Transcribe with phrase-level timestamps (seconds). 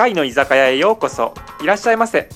[0.00, 1.34] 凯の居酒屋へようこそ。
[1.60, 2.28] いらっしゃいませ。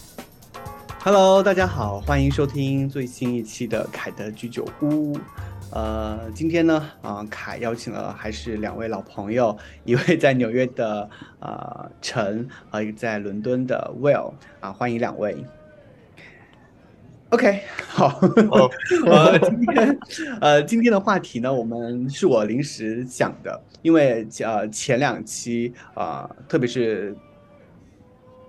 [1.05, 5.19] Hello，大家好，欢迎收听最新一期的凯的居酒屋。
[5.73, 11.09] 呃，今天呢，啊、凯邀请了还是两位老朋友，一位在纽约的
[11.39, 15.45] 呃陈，和一个在伦敦的 Will 啊，欢迎两位。
[17.31, 18.19] OK，好，
[19.07, 19.99] 呃，今 天
[20.41, 27.17] 呃今天的话题呢，我们是我临时想的，因为呃前两期啊、呃特别是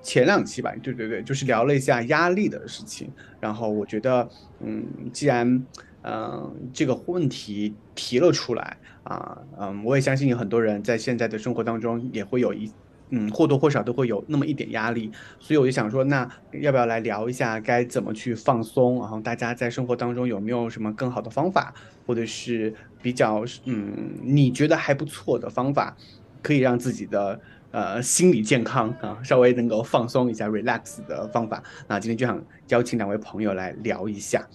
[0.06, 3.10] 前两期吧，对对对，就是聊了一下压力的事情。
[3.40, 4.28] 然后我觉得，
[4.60, 5.66] 嗯，既然
[6.02, 12.70] 嗯、这个问题提了出来啊，嗯，我也相信有很多人在现在的生活当中也会有一。
[13.10, 16.28] 嗯，或多或少都会有那么一点压力，所以我就想说，那
[16.60, 18.98] 要不要来聊一下该怎么去放松？
[18.98, 21.72] 然后大家在生活当中有没有什么更好的方法，
[22.04, 25.96] 或者是比较嗯你觉得还不错的方法，
[26.42, 27.40] 可以让自己的
[27.76, 31.62] 呃心理健康啊稍微能够放松一下 relax 的方法。
[31.86, 34.46] 那今天就想邀请两位朋友来聊一下，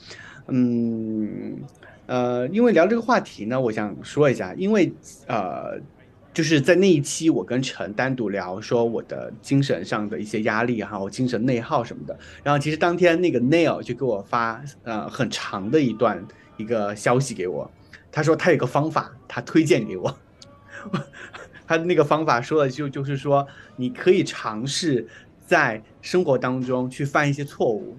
[0.48, 1.60] 嗯
[2.08, 4.92] 呃，因为聊这个话题呢，我想说一下，因为
[5.28, 5.80] 呃。
[6.34, 12.18] 就是在那一期，我跟陈单独聊说我的精神上的一些压力哈，我精神内耗什么的。
[12.42, 17.70] 然后其实当天那个 Neil 就给我发呃很长的一段一个消息给我，
[18.14, 20.18] 他说他有个方法，他推荐给我。
[21.72, 25.08] 他的那个方法说的就就是说，你可以尝试
[25.46, 27.96] 在生活当中去犯一些错误。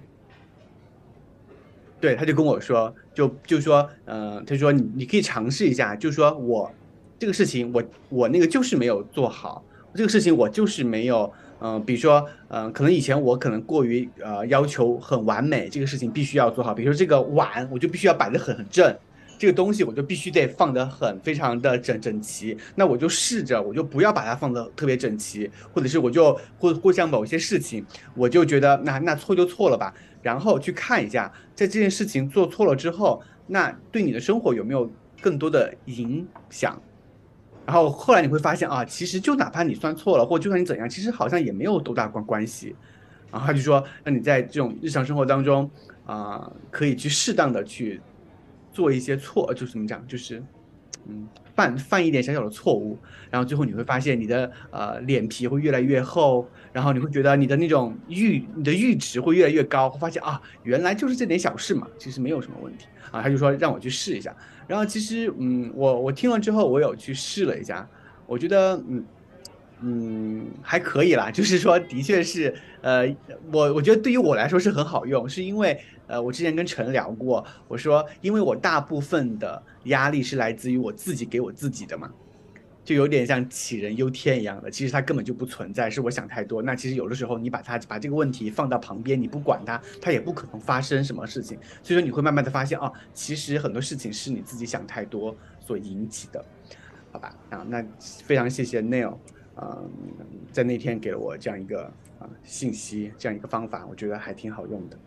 [1.99, 6.71] 对，他就跟我说，就就说，呃，他说你你可以尝试一下，就说我
[7.17, 9.63] 这个事情我我那个就是没有做好，
[9.95, 18.95] 这个事情我就是没有，嗯、比如说，嗯、可能以前我可能过于呃要求很完美，这个事情必须要做好，比如说这个碗我就必须要摆得很很正，
[19.37, 34.89] 这个东西我就必须得放得很非常的整整齐，那我就试着我就不要把它放得特别整齐，或者是我就或或像某些事情，我就觉得那那错就错了吧，然后去看一下，在这件事情做错了之后，那对你的生活有没有
[35.21, 36.81] 更多的影响？
[37.65, 42.75] 然后后来你会发现啊，其实就哪怕你算错了，或就算你怎样，其实好像也没有多大关关系。
[43.31, 45.69] 然后他就说，那你在这种日常生活当中
[46.05, 48.01] 啊、可以去适当的去
[48.73, 50.43] 做一些错，就是怎么讲，就是
[51.07, 51.25] 嗯
[51.55, 52.97] 犯犯一点小小的错误，
[53.29, 63.21] 然后最后你会发现你的呃脸皮会越来越厚，然后你会觉得你的那种阈你的阈值会越来越高，会发现啊原来就是这点小事嘛，其实没有什么问题啊。
[63.21, 64.35] 他就说让我去试一下，
[64.67, 67.87] 然后其实嗯我我听了之后我有去试了一下，
[68.25, 69.05] 我觉得嗯。
[69.85, 73.05] 嗯，还可以啦，就是说，的确是，呃，
[73.51, 75.77] 我我觉得对于我来说是很好用，是因为，
[76.07, 82.11] 呃，我之前跟陈聊过，我说，因为我大部分的压力是来自于我自己给我自己的嘛，
[82.83, 86.61] 就有点像杞人忧天一样的，其实它根本就不存在，是我想太多。
[86.61, 91.57] 那其实有的时候你把它把这个问题放到旁边，你不管它，它也不可能发生什么事情。
[91.81, 96.43] 所以说你会慢慢的发现，哦，其实很多事情是你自己想太多所引起的，
[97.11, 97.33] 好吧？
[97.49, 99.17] 啊，那非常谢谢 Neil。
[99.55, 99.89] 嗯，
[100.51, 101.83] 在那天给了我这样一个
[102.19, 104.97] 啊、信息，这样一个方法，我觉得还挺好用的。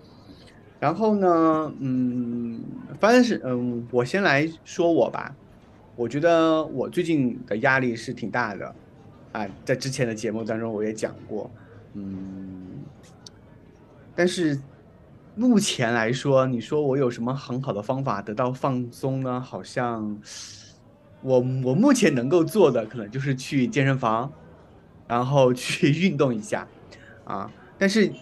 [0.79, 2.63] 然后呢，嗯，
[3.01, 5.35] 反正是嗯，我先来说我吧。
[5.97, 8.75] 我觉得我最近的压力是挺大的，
[9.33, 11.51] 啊，在之前的节目当中我也讲过，
[11.95, 12.83] 嗯，
[14.15, 14.61] 但是
[15.35, 19.41] 目前来说，你说我有什么很好的方法得到放松呢？
[19.41, 20.19] 好像。
[21.23, 24.31] 我我目前能够做的可能就是去健身房，
[25.09, 26.69] 然后去 运动一下，
[27.25, 28.13] 啊，但是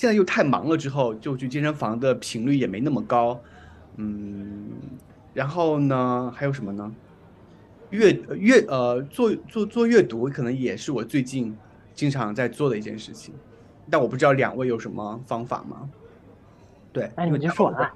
[0.00, 3.38] 现在又太忙了，之后就去健身房的频率也没那么高，
[3.96, 4.70] 嗯，
[5.34, 6.90] 然后呢，还有什么呢？
[7.90, 11.54] 阅阅呃做做做阅读可能也是我最近
[11.92, 13.34] 经常在做的一件事情，
[13.90, 15.90] 但我不知道两位有什么方法吗？
[16.94, 17.92] 对，那你们就说完了。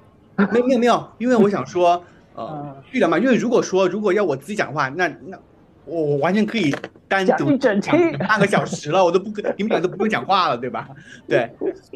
[0.51, 1.99] 没有没有没有，因为我想说。
[2.35, 5.39] 呃嗯，去了嘛，因为如果说如果要我自己讲话，那那
[5.85, 6.75] 我我完全可以
[7.07, 10.89] 单独讲一整期半个小时了，我都不跟， 你们俩都不用讲话了，对吧？
[11.27, 11.49] 对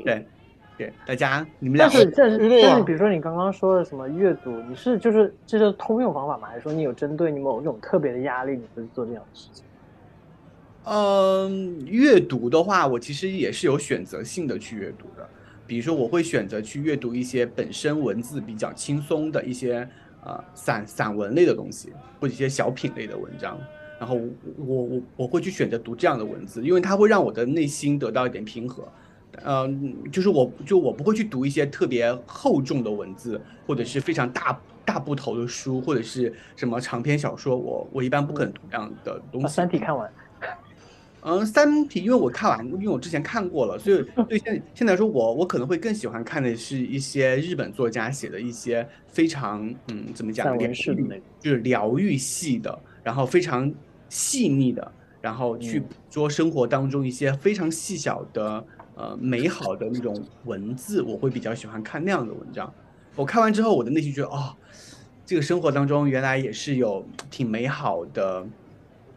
[0.03, 0.25] 对
[0.77, 6.47] 对，大家你们俩但是但是对啊但是，比如说你刚刚说的什么阅读，你是就是这是通用方法吗？
[6.47, 9.65] 还是说你有针对你某一种特别的压力，你会做这样的事情？
[10.85, 15.27] 嗯，阅读的话，我其实也是有选择性的去阅读的。
[15.67, 19.87] 比如说，我会选择去阅读一些本身文字比较轻松的一些
[20.23, 23.59] 呃散散文类的东西，或者一些小品类的文章。
[23.99, 28.87] 然后我我我我会去选择读这样的文字，因为它会让我的内心得到一点平和。
[29.45, 39.55] 嗯，就是我就我不会去读一些特别厚重的文字，或者是非常大大部头的书，或者是什么长篇小说，我我一般不可能读这样的东把《西。
[39.55, 40.11] 三体》看完，
[41.21, 53.71] 嗯，《三体》因为我看完，因为我之前看过了，所以 对现现在来说，我我可能会更喜欢看的是一些日本作家写的一些非常嗯怎么讲散文疗愈式的就是疗愈系的，然后非常
[54.09, 54.91] 细腻的，
[55.21, 58.65] 然后去嗯捕捉生活当中一些非常细小的
[58.95, 62.73] 呃美好的那种文字，我会比较喜欢看那样的文章。
[63.15, 64.55] 我看完之后，我的内心觉得哦，
[65.25, 68.45] 这个生活当中原来也是有挺美好的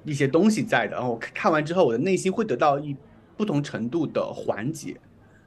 [0.05, 0.97] 一些东西在的。
[0.97, 2.97] 然后我看看完之后，我的内心会得到一
[3.37, 4.97] 不同程度的缓解。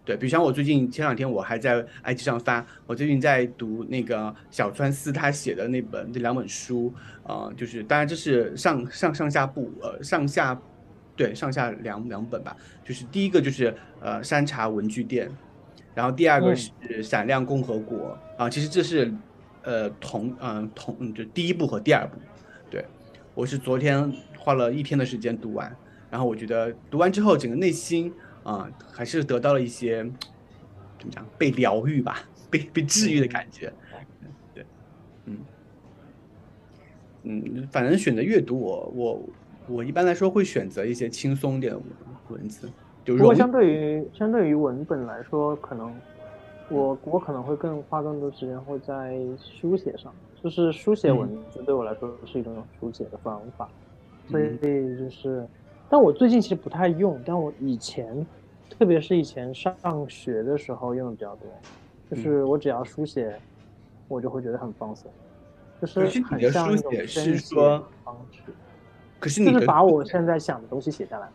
[0.06, 6.94] 对，比如像我最近前两天我还在 IG 上发，我最近在读那个小川司他写的那本这两本书，
[7.24, 10.58] 呃，就是当然这是上上上下部，呃上下
[11.16, 15.30] 对上下两两本吧，就是第一个就是呃山茶文具店，
[15.96, 16.56] 然后第二个嗯。
[16.56, 18.18] 是闪亮共和国。
[18.38, 19.12] 啊、其实这是
[19.64, 22.20] 呃同嗯、同嗯就第一部和第二部，
[22.70, 22.86] 对。
[23.34, 25.76] 我是昨天花了一天的时间读完，
[26.12, 28.14] 然后我觉得读完之后整个内心
[28.46, 30.04] 啊、还是得到了一些
[31.00, 33.74] 怎么讲被疗愈吧，被被治愈的感觉，
[34.54, 34.66] 对，
[35.26, 35.38] 嗯。
[37.28, 39.30] 嗯，反正选择阅读我我
[39.68, 41.88] 我一般来说会选择一些轻松点的文
[42.28, 42.70] 文字，
[43.04, 45.92] 就容易不过相对于相对于文本来说，可能
[46.70, 53.68] 我我可能会更花更多时间会在书写上，就是书写文字对我来说是一种书写的方法，
[54.28, 55.48] 所以就是，
[55.90, 58.26] 但我最近其实不太用，但我以前，
[58.70, 59.76] 特别是以前上
[60.10, 61.48] 学的时候用的比较多，
[62.10, 63.36] 就是我只要书写，
[64.08, 65.12] 我就会觉得很放松，
[65.80, 68.54] 就是你很的书像一种写是宣泄说的方式。
[69.44, 71.28] 就是把我现在想的东西写下来，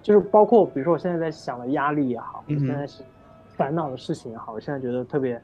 [0.00, 3.02] 就是包括比如说我现在在想的压力也好，我现在是
[3.56, 5.38] 烦恼的事情也好，我现在觉得特别，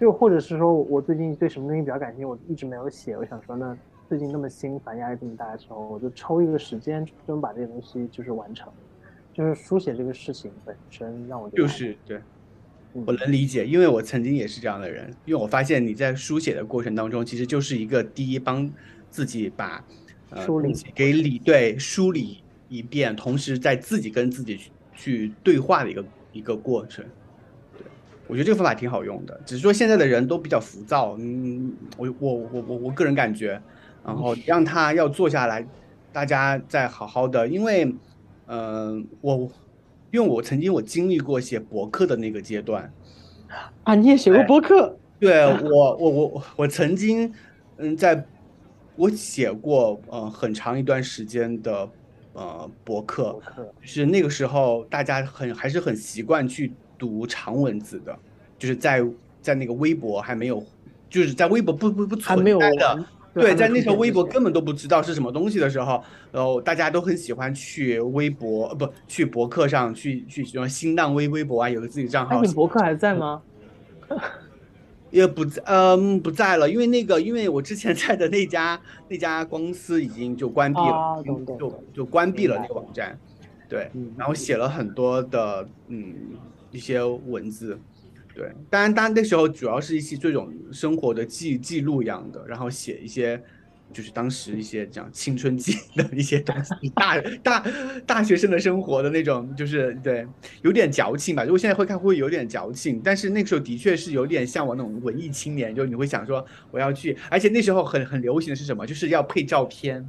[0.00, 8.72] 就或者是说我最近对什么东西比较感兴趣，我一直没有写，我想说呢，最近那么心烦，压力这么大的时候，我就抽一个时间，专门把这个东西就是完成，
[9.32, 12.16] 就是书写这个事情本身让我觉得就是对。
[12.18, 12.22] 嗯
[13.06, 15.14] 我能理解，因为我曾经也是这样的人。
[15.26, 18.72] 因为我发现你在书写的过程当中，其实就是一个第一帮
[19.10, 19.84] 自己把
[20.30, 27.04] 呃梳理给理对梳理一遍，同时在自己跟自己去去对话的一个一个过程。
[27.76, 27.84] 对，
[28.28, 31.16] 我觉得这个方法挺好用的，只是说现在的人都比较浮躁。
[31.18, 33.60] 嗯，我我我我我个人感觉，
[34.06, 35.66] 然后让他要坐下来，
[36.12, 37.84] 大家再好好的，因为
[38.46, 39.50] 嗯、呃我。
[40.12, 42.90] 因为我曾经我经历过写博客的那个阶段，
[43.82, 47.30] 啊，你也写过博客，对我我我我曾经
[47.76, 48.24] 嗯，在
[48.94, 51.86] 我写过呃很长一段时间的
[52.32, 58.16] 呃博客博，客，就是那个时候大家很还是很习惯去读长文字的，
[58.56, 59.04] 就是在
[59.42, 60.64] 在那个微博还没有，
[61.10, 63.06] 就是在微博不不不还没有存在的完。
[63.40, 66.02] 对，在那时候微博根本都不知道是什么东西的时候，
[66.32, 73.42] 然后大家都很喜欢去微博，呃，不去博客上去去什么新浪微微博啊，有个自己账哎，号你，博客还在吗？
[75.10, 78.78] 也不在，嗯，不在了，因为那个，因为我之前在的那家
[79.08, 83.18] 那家公司已经就关闭了，啊就就关闭了那个网站，
[83.68, 86.14] 对，嗯然后写了很多的嗯
[86.70, 87.78] 一些文字，
[88.36, 93.42] 对，当然当然那时候主要是一些这种生活的记记录一样的，然后写一些
[93.94, 97.66] 就是当时一些这样青春期的一些东西， 大大
[98.04, 100.26] 大学生的生活的那种，就是对，
[100.60, 101.44] 有点矫情吧。
[101.44, 108.86] 如果现在会看，会有点矫情，但是那个时候的确是有点像我那种文艺青年，就你会想说我要去，而且那时候很很流行的是什么？
[108.86, 110.06] 就是要配照片。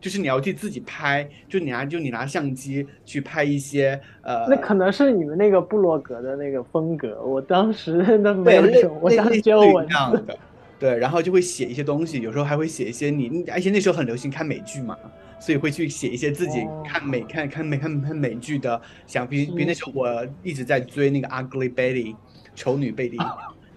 [0.00, 7.92] 就是你要去自己拍，就你拿就你拿相机去拍一些呃，那可能是你们那个部落格的那个风格，我当时
[8.22, 9.92] 那没有我当时只有文字。
[9.92, 10.38] 这样的，
[10.78, 14.96] 对，然后就会写一些东西，有时候还会写一些你，而且那时候很流行看美剧嘛，
[15.38, 16.82] 所以会去写一些自己哦。
[16.88, 22.16] 看美、看看美看看美剧的，想比比那时候我一直在追那个 Ugly Betty
[22.54, 23.18] 丑女贝蒂，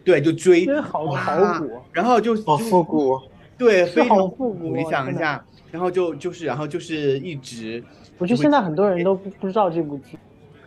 [0.05, 3.19] 对，就追真的好哇考古，然后就好复古，
[3.57, 7.83] 对，非常复古你想一下，然后就就是然后就是一直
[8.19, 10.19] 我觉得现在很多人都不不知道这部剧，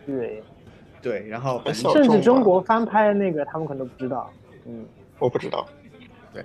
[0.05, 0.43] 对，
[1.01, 4.29] 对，然后甚至中国翻拍的那个他们可能都不知道。
[4.65, 4.85] 嗯，
[5.17, 5.65] 我不知道。
[6.33, 6.43] 对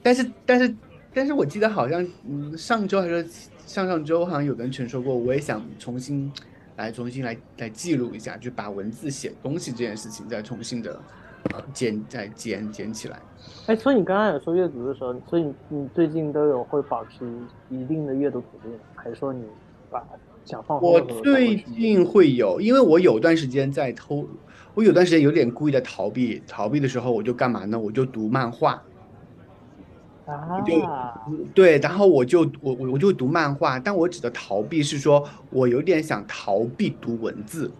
[0.00, 0.76] 但是但是
[1.12, 3.26] 但是我记得好像嗯上周还是
[3.66, 6.32] 上上周好像有跟陈说过，我也想重新
[6.76, 11.00] 来重新来来记录一下，就把文字写东西这件事情再重新的
[11.54, 13.20] 呃捡再捡捡起来。
[13.66, 17.26] 哎，所以你刚刚有说阅读的时候，所以你你最近都有会保持
[17.68, 18.76] 一定的阅读频率？
[18.94, 19.44] 还是说你
[19.90, 20.02] 把
[20.44, 24.26] 想放我最近会有，因为我有段时间在偷，
[24.74, 27.78] 我有段时间有点故意的逃避，逃避的时候我就干嘛呢？
[27.78, 28.82] 我就读漫画。
[30.26, 30.60] 啊，
[31.54, 37.70] 对，然后我就我我我就读漫画，但我指的逃避是说我有点想逃避读文字，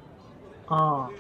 [0.67, 1.11] 啊，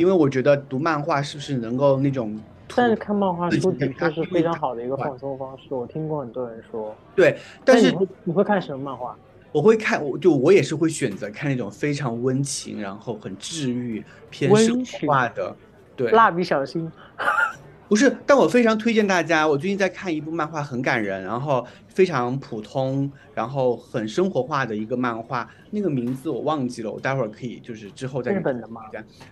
[0.00, 2.40] 因为我觉得读漫画是不是能够那种
[2.74, 6.96] 但是看漫画书的它确是非常好的一个放松方式，我听过很多人说。
[7.14, 9.14] 对，但是你会看什么漫画？
[9.52, 15.54] 我会看，我就我也是会选择看那种非常温情，然后很治愈、偏生活化的。
[15.94, 16.90] 对，蜡笔小新
[17.90, 19.44] 不是，但我非常推荐大家。
[19.44, 28.82] 我最近在看一部漫画，很感人，然后非常普通，然后很生活化的一个漫画，那个名字我忘记了，我待会儿可以就是之后再日本的吗？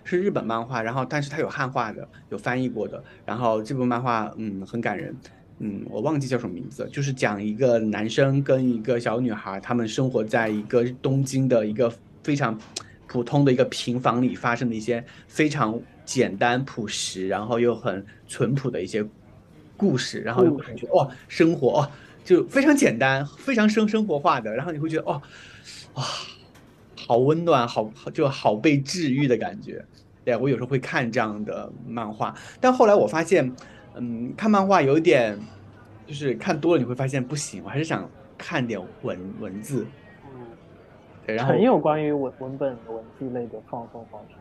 [0.03, 3.01] 是日本漫画，然后但是它有汉化的，有翻译过的。
[3.25, 5.15] 然后这部漫画嗯很感人，
[5.59, 11.89] 嗯我忘记叫什么名字，就是讲一个男生跟一个小女孩，他们生活在一个东京的一个
[12.23, 12.59] 非常
[13.07, 19.05] 普通的一个平房里发生的一些非常简单朴实，然后又很淳朴的一些
[19.75, 21.91] 故事，然后又感觉哇生活哦
[22.23, 25.21] 就非常简单，非常生生活化的，然后你会觉得哦
[25.95, 26.03] 哇
[27.07, 29.83] 好温暖，好好就好被治愈的感觉。
[30.23, 33.51] 对我有时候会看这样的漫画，但后来我发现，
[33.95, 35.39] 嗯，看漫画有一点，
[36.05, 38.07] 就是看多了你会发现不行，我还是想
[38.37, 39.87] 看点文文字。
[40.25, 40.45] 嗯，
[41.25, 44.35] 对，然后很有关于文文本文字类的放松方式。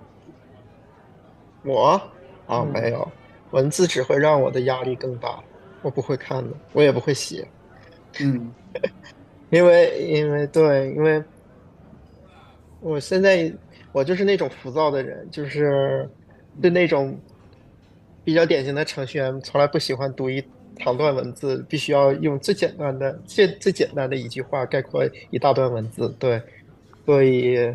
[1.64, 1.90] 我
[2.46, 3.10] 啊嗯没有，
[3.50, 5.42] 文字只会让我的压力更大，
[5.82, 7.46] 我不会看的，我也不会写，
[8.20, 8.52] 嗯。
[9.50, 11.24] 因为因为对，因为
[12.80, 13.50] 我现在
[13.92, 16.06] 我就是那种浮躁的人，就是
[16.60, 17.18] 对那种
[18.22, 20.44] 比较典型的程序员，从来不喜欢读一
[20.76, 26.42] 长段文字，必须要用最简单的最最简单的一句话概括一大段文字，对，
[27.06, 27.74] 所以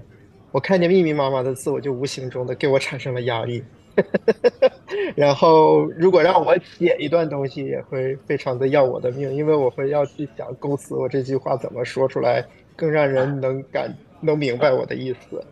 [0.52, 3.64] 我看见密密麻麻的字，我就无形中的给我产生了压力。
[5.16, 12.46] 然后，如果让我写一段东西，也会非常的要我的命，因为我会要去想构思我这句话怎么说出来，
[12.76, 15.44] 更让人能感能明白我的意思。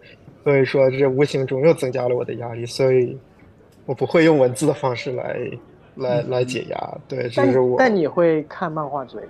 [0.44, 3.18] 所以说，这无形中又增加了我的压力，所以
[3.86, 5.40] 我不会用文字的方式来
[5.96, 6.98] 来来解压。
[7.08, 9.30] 对，这是我但你会看漫画之类的？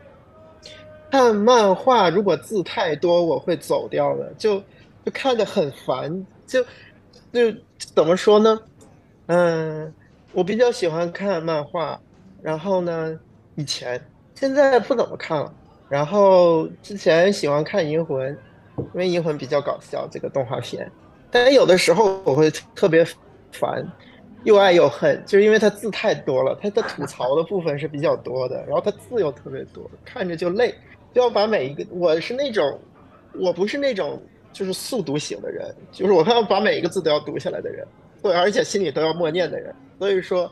[1.12, 4.58] 看漫画，如果字太多，我会走掉的，就
[5.04, 6.64] 就看着很烦，就
[7.34, 7.54] 就
[7.94, 8.58] 怎么说呢？
[9.32, 9.94] 嗯，
[10.34, 11.98] 我比较喜欢看漫画，
[12.42, 13.18] 然后呢，
[13.56, 13.98] 以前
[14.36, 15.54] 现在不怎么看了，
[15.88, 18.36] 然后之前喜欢看《银魂》，
[18.78, 20.92] 因为《银魂》比较搞笑，这个动画片，
[21.32, 23.08] 但有的时候我会特别
[23.54, 23.90] 烦，
[24.44, 30.76] 又爱又恨，就是因为它字太多了，它的吐槽的部分是比较多的，然后它字又特别多，看着就累。
[31.14, 32.78] 就要把每一个，我是那种，
[33.34, 34.22] 我不是那种
[34.52, 37.88] 就是速读型的人，就是我要把每一个字都要读下来的人，
[38.22, 40.52] 对，而且心里都要默念的人，所以说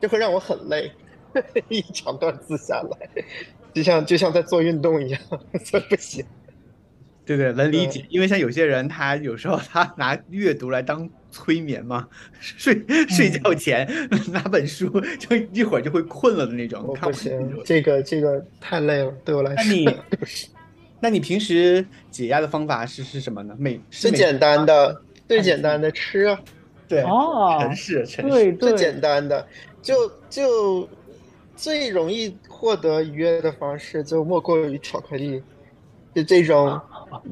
[0.00, 0.90] 这会让我很累，
[1.68, 3.24] 一长段字下来，
[3.72, 5.20] 就像就像在做运动一样，
[5.64, 6.24] 所以不行。
[7.26, 12.06] 对对，能理解，因为像有些人，他有时候他拿阅读来当催眠嘛，
[12.38, 13.88] 睡睡觉前
[14.30, 16.84] 拿本书，就一会儿就会困了的那种。
[16.86, 19.64] 我看不行这个这个太累了，对我来说。
[19.64, 19.98] 那你
[21.00, 23.56] 那你平时解压的方法是是什么呢？
[23.58, 26.38] 美是美最简单的，最简单的吃啊，
[26.88, 29.46] 对哦城市城市最简单的，
[29.82, 30.88] 就就
[31.56, 35.42] 最容易获得愉悦的方式，就莫过于巧克力。
[36.14, 36.80] 就这种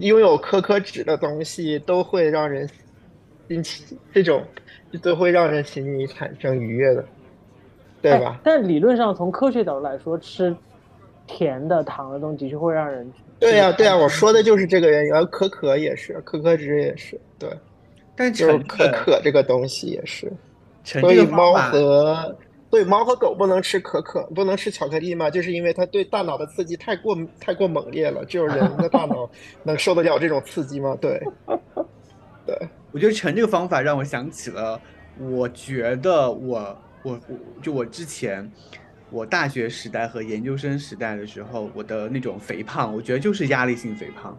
[0.00, 2.68] 拥有可可脂的东西，都会让人
[3.46, 4.42] 心情这种
[5.00, 7.04] 都会让人心里产生愉悦的，
[8.00, 8.40] 对哎吧？
[8.42, 10.52] 但理论上，从科学角度来说，吃
[11.28, 15.14] 甜的、糖的东西的确会让人对呀、对呀、我说的就是这个原因。
[15.14, 17.48] 而可可也是，可可脂也是，对，
[18.16, 20.32] 但是就是可可这个东西也是。
[20.84, 22.36] 所以猫和
[22.68, 29.30] 对猫和狗不能吃可可，不能吃巧克力嘛，就是因为它对大脑的刺激太过太过猛烈了，只有人的大脑
[29.62, 30.96] 能受得了这种刺激吗？
[31.00, 31.20] 对，
[32.46, 32.56] 对，
[32.90, 34.80] 我觉得陈这个方法让我想起了，
[35.18, 38.50] 我觉得我我我就我之前
[39.10, 44.36] 我大学时代和研究生时代的时候，我的那种肥胖，我觉得就是压力性肥胖。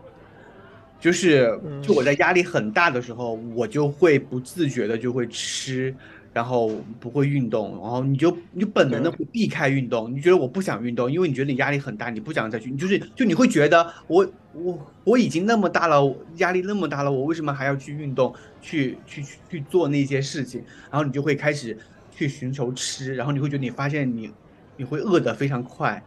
[1.04, 5.94] 就是就我在压力很大的时候，我就会不自觉的就会吃，
[6.32, 20.64] 然后不会运动，然后你就你本能的会避开运动，你觉得我不想运动，因为你觉得你压力很大，你不想再去，你就是就你会觉得我我我已经那么大了，压力那么大了，我为什么还要去运动，去去去去做那些事情？
[20.90, 21.78] 然后你就会开始
[22.16, 24.32] 去寻求吃，然后你会觉得你发现你
[24.78, 26.02] 你会饿得非常快，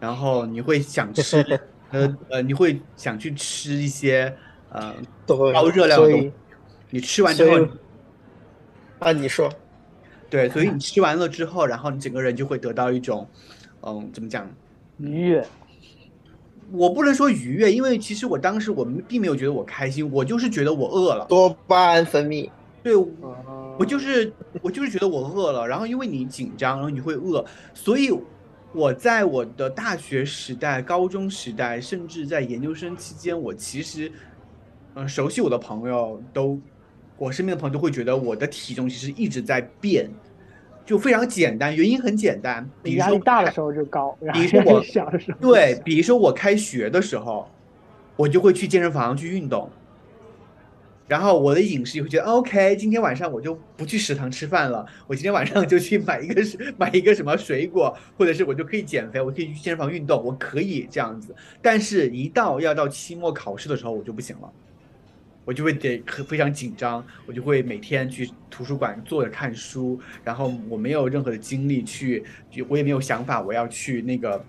[0.00, 4.34] 然后你会想吃，呃呃，你会想去吃一些
[4.70, 4.94] 呃，
[5.26, 6.32] 高热量的东西，
[6.90, 7.66] 你吃完之后，
[8.98, 9.50] 啊，你说，
[10.28, 13.28] 对，所以你吃完了之后，然后你整个人就会得到一种，
[13.82, 14.48] 嗯，怎么讲，
[14.98, 15.44] 愉悦，
[16.72, 21.26] 我不能说愉悦，因为其实我当时我们并没有觉得我开心，我就是觉得我饿了。
[21.26, 22.48] 多巴胺分泌，
[22.82, 24.30] 对，哦我就是
[24.60, 28.10] 我就是觉得我饿了，然后因为你紧张，然后你会饿，所以
[28.72, 34.10] 我在我的大学时代、高中时代，甚至在研究生期间，我其实，
[34.94, 36.60] 嗯、熟悉我的朋友都，
[37.16, 40.08] 我身边的朋友都会觉得我的体重其实一直在变，
[40.86, 47.48] 就非常简单，原因很简单，比如说大的时候就高，然后比如说我小的时候对，比如说我开学的时候，
[48.14, 49.68] 我就会去健身房去运动，
[51.10, 56.40] 然后我的饮食也会觉得 OK，今天晚上我就不去食堂吃饭了，我今天晚上就去买一个
[56.78, 61.34] 买一个什么水果，或者是我就可以减肥，我可以去健身房运动，我可以这样子。
[61.60, 64.48] 但是，一到要到期末考试的时候，我就不行了。
[65.44, 72.24] 我就会得非常紧张，我就会每天去图书馆坐着看书，然后我没有任何的精力去，
[72.68, 74.44] 我也没有想法我要去那个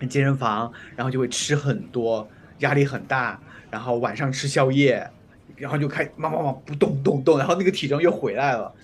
[0.00, 5.08] 健身房，然后就会吃很多，压力很大，然后晚上吃宵夜，
[5.56, 8.74] 然后就开慢慢慢不动动动，然后那个体重又回来了。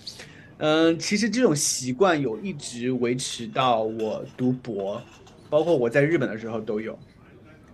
[0.57, 5.01] 嗯，其实这种习惯有一直维持到我读博，
[5.49, 6.97] 包括我在日本的时候都有。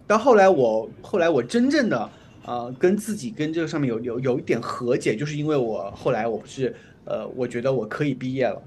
[0.07, 2.09] 到后来我后来我真正的
[2.45, 6.75] 呃跟自己跟这个上面有有有一点和解，就是因为我后来我不是
[7.05, 8.59] 呃我觉得我可以毕业了，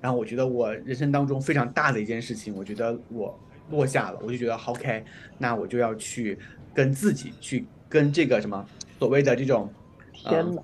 [0.00, 3.38] 然后我觉得我人生当中非常大的一件事情，我觉得我
[3.70, 5.04] 落下了，我就觉得 OK，
[5.36, 6.38] 那我就要去
[6.72, 8.66] 跟自己去跟这个什么
[8.98, 9.70] 所谓的这种
[10.12, 10.62] 天哪！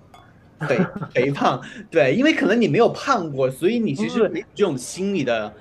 [0.67, 0.79] 肥
[1.13, 1.61] 肥胖，
[1.91, 5.53] 对，因为可能你没有胖过，所以你其实没有这种心理的，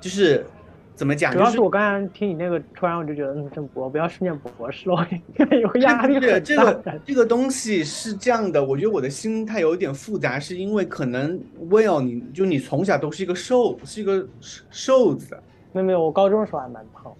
[0.00, 0.46] 就是
[0.94, 14.26] 怎么讲，主要是是我刚才听你那个，突然我就觉得，嗯，郑博，不要去念博士了，我有压力是很这大个这个东西是这样的，我觉得我的心态有点复杂，是因为可能 Will 你就你从小都是一个瘦，是一个
[14.70, 15.36] 瘦子，
[15.72, 17.12] 没有没有，我高中的时候还蛮胖，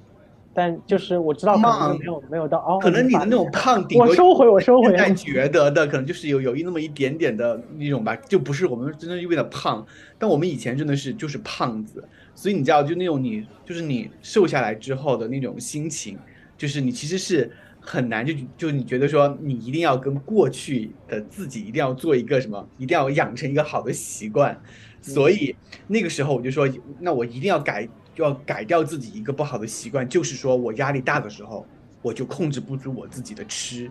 [0.56, 4.94] 但就是我知道可能没有没有到哦，可能你的那种胖顶多我收回我收回。
[4.96, 9.86] 但觉得的可能就是有有一那么一点点的那种吧，就不是我们真正意味的胖，
[10.18, 12.02] 但我们以前真的是就是胖子，
[12.34, 16.18] 所以你知道，就那种你就是你瘦下来之后的那种心情，
[16.56, 24.58] 就是你其实是很难就就你觉得说你一定要跟过去的自己一定要做一个什么，一定要养成一个好的习惯，
[25.02, 25.54] 所以
[25.86, 26.68] 那个时候我就说，
[27.00, 31.66] 那我一定要改，就要改掉自己一个不好的习惯，就是说我压力大的时候，
[32.00, 33.90] 我就控制不住我自己的吃，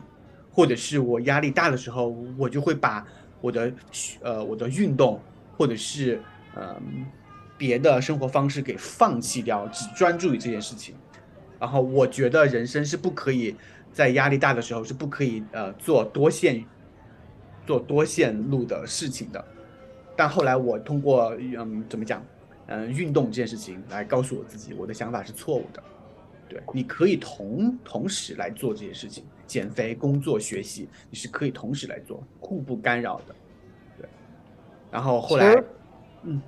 [0.52, 3.06] 或者是我压力大的时候，我就会把
[3.40, 3.72] 我的
[4.22, 5.22] 呃我的运动
[5.56, 6.20] 或者是
[6.56, 6.76] 呃
[7.56, 10.96] 别的生活方式给放弃掉，只专注于这件事情。
[11.60, 13.56] 然后我觉得人生是不可以
[13.94, 16.66] 在压力大的时候是不可以呃做多线
[17.66, 19.46] 做多线路的事情的。
[20.16, 22.22] 但后来我通过嗯怎么讲
[22.68, 25.84] 嗯运动这件事情来告诉我自己，我的想法是错误的。
[26.48, 33.36] 对，你可以同同时来做这些事情，减肥、工作、学习，你是可以同时来做，互不干扰的。
[33.98, 34.08] 对。
[34.92, 35.56] 然后后来，
[36.22, 36.40] 嗯，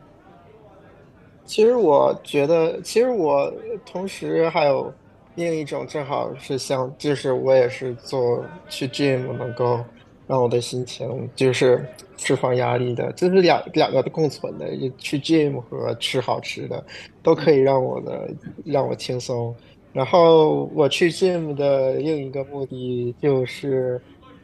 [1.46, 3.52] 其实我觉得，其实我
[3.86, 4.94] 同时还有
[5.34, 9.84] 另一种，正好是像，就是我也是做去 gym 能够
[10.28, 11.84] 让我的心情就是
[12.18, 16.84] 释放压力的，这是两两个共存的，去 gym 和吃好吃的
[17.24, 18.30] 都可以让我的
[18.66, 19.56] 让我轻松。
[19.94, 24.00] 然后我去 gym 的另一个目的就是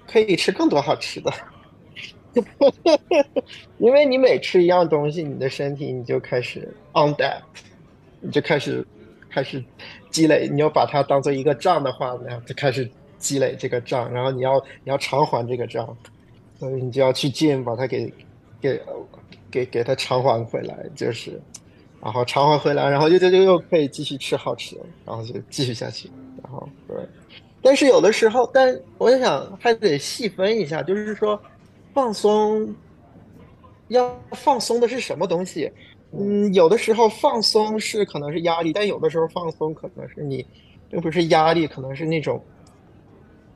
[0.07, 1.31] 可以吃更多好吃的。
[3.77, 6.61] 因为你每吃一样东西，你的身体你就开始
[6.93, 7.41] on that，
[8.21, 8.83] 你就开始
[9.29, 9.63] 开始
[10.09, 12.89] 积累，你要把它当做一个账的话，那样就开始
[13.23, 15.97] 积累这个账，然后你要你要偿还这个账，
[16.59, 18.13] 所以你就要去 gym 把它给
[18.59, 18.81] 给
[19.49, 21.41] 给给它偿还回来，就是，
[22.01, 26.09] 然后偿还回来，然后又就就又可以继续吃好吃的，然后就继续下去，
[26.43, 26.97] 然后对，
[27.61, 31.41] 但是有的时候，但我想还得细分一下，就是说。
[31.95, 32.73] 放松，
[33.89, 35.71] 要放松的是什么东西？
[36.11, 40.43] 嗯，有的时候放松是可能是压力，但有的时候放松可能是你，
[40.89, 42.43] 并不是压力，可能是那种，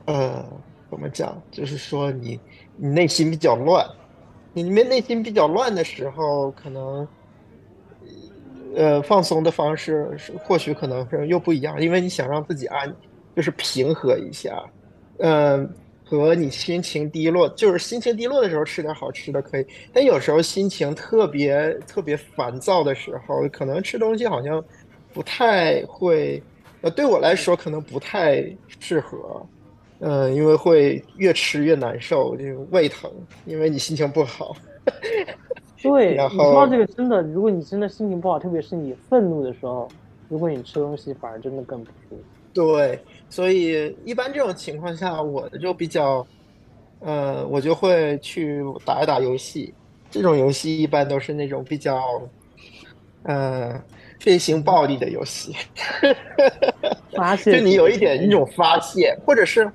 [0.08, 0.44] 呃，
[0.90, 1.40] 怎么讲？
[1.52, 2.40] 就是说你
[2.76, 3.88] 你内心比较乱，
[4.52, 7.08] 你们内心比较乱的时候，可能，
[8.76, 12.94] 呃，放松的方式是或许可能是又不一样，因为你想让自己安，
[13.36, 14.62] 就是平和一下，
[15.20, 15.70] 嗯。
[16.10, 24.64] 和你心情低落，就是心情低落的时候吃点好吃的可以，但有时候心情特别特别烦躁的时候，可能吃东西好像
[25.14, 26.42] 不太会，
[26.80, 28.42] 呃，对我来说可能不太
[28.80, 29.46] 适合，
[30.00, 33.12] 嗯，因为会越吃越难受，就胃疼，
[33.46, 34.56] 因为你心情不好。
[35.82, 39.88] 对， 然你说到这个真的，如果你真的心情不好，特别是你愤怒的时候，
[40.30, 42.22] 如果你吃东西，反而真的更不舒服。
[42.54, 46.26] 对，所以一般这种情况下，我就比较，
[47.00, 49.74] 呃，我就会去打一打游戏。
[50.10, 52.02] 这种游戏一般都是那种比较，
[53.24, 53.74] 呃，
[54.20, 55.54] 血腥暴力的游戏，
[57.14, 59.70] 发泄就你有一点那种发泄，或者是，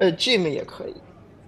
[0.00, 0.94] 呃，gym 也可以。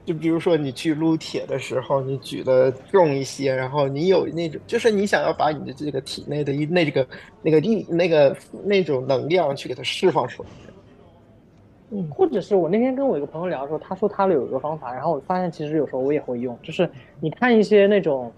[0.04, 7.06] 就比如说你去撸铁的时候，你举的重一些，然后你有那种，就是你想要把你的这个体内的一那个
[7.40, 10.48] 那个力那个那种能量去给它释放出来。
[11.90, 16.88] 嗯，或者是我那天跟我一个朋友聊的时候，他说他有一个方法，然后我发现其实有时候我也会用，就是
[17.20, 18.32] 你看一些那种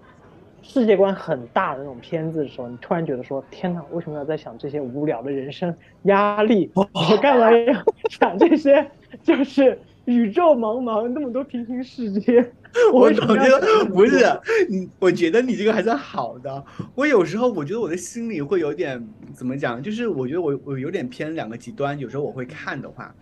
[0.60, 6.70] 世界观很大的那种片子的时候，你突然觉得说，天哪，为什么要在想这些无聊的人生压力？
[6.74, 8.86] 我干嘛要想这些？
[9.22, 12.52] 就是宇宙茫茫，那么多平行世界，
[12.92, 16.64] 我总觉得不是多你，我觉得你这个还算好的。
[16.94, 21.98] 我有时候我觉得我的心里会有点怎么讲，就是我觉得我我有点偏两个极端。
[21.98, 23.14] 有时候我会看的话，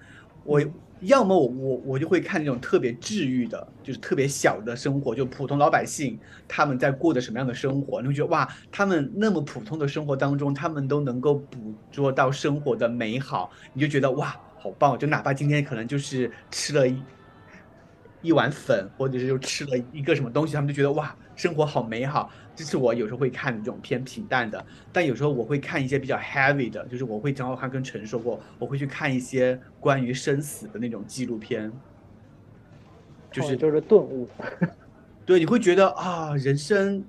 [0.45, 0.61] 我
[1.03, 14.97] 要么我我我就会看那种特别治愈的，就是特别小的生活，就普通老百姓他们在过的什么样的生活，你会觉得哇，他们那么普通的生活当中，他们都能够捕捉到生活的美好，你就觉得哇，好棒！
[14.97, 17.03] 就哪怕今天可能就是吃了一
[18.23, 22.31] 一碗粉，或者是就吃了一个什么东西，他们就觉得哇，生活好美好。
[22.55, 31.73] 这是我有时候会看这种偏平淡的，但有时候我会看一些比较 heavy 的，就是我会正好还跟陈说过，我会去看一些关于生死的那种纪录片，
[33.33, 34.29] 就是哦就是顿悟。
[35.27, 37.03] 对，你会觉得啊，人生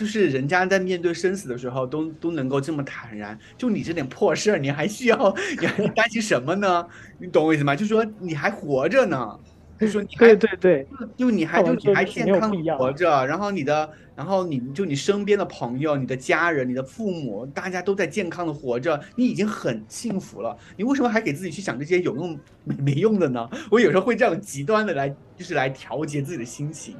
[0.00, 6.86] 就是人家在面对生死的时候都都能够这么坦然，就你这点破事儿，你还需要你还担心什么呢？
[7.18, 7.76] 你懂我意思吗？
[7.76, 9.38] 就说你还活着呢，
[9.78, 10.86] 就说你还对对对，
[11.18, 20.56] 就你还就你还健康活着，然后你的，然后你就你身边的朋友、你的家人、你的父母，大家都在健康的活着，你已经很幸福了。
[20.78, 23.46] 你为什么还给自己去想这些有用没没用的呢？
[23.70, 26.96] 我有时候会这样极端的来，就是来调节自己的心情，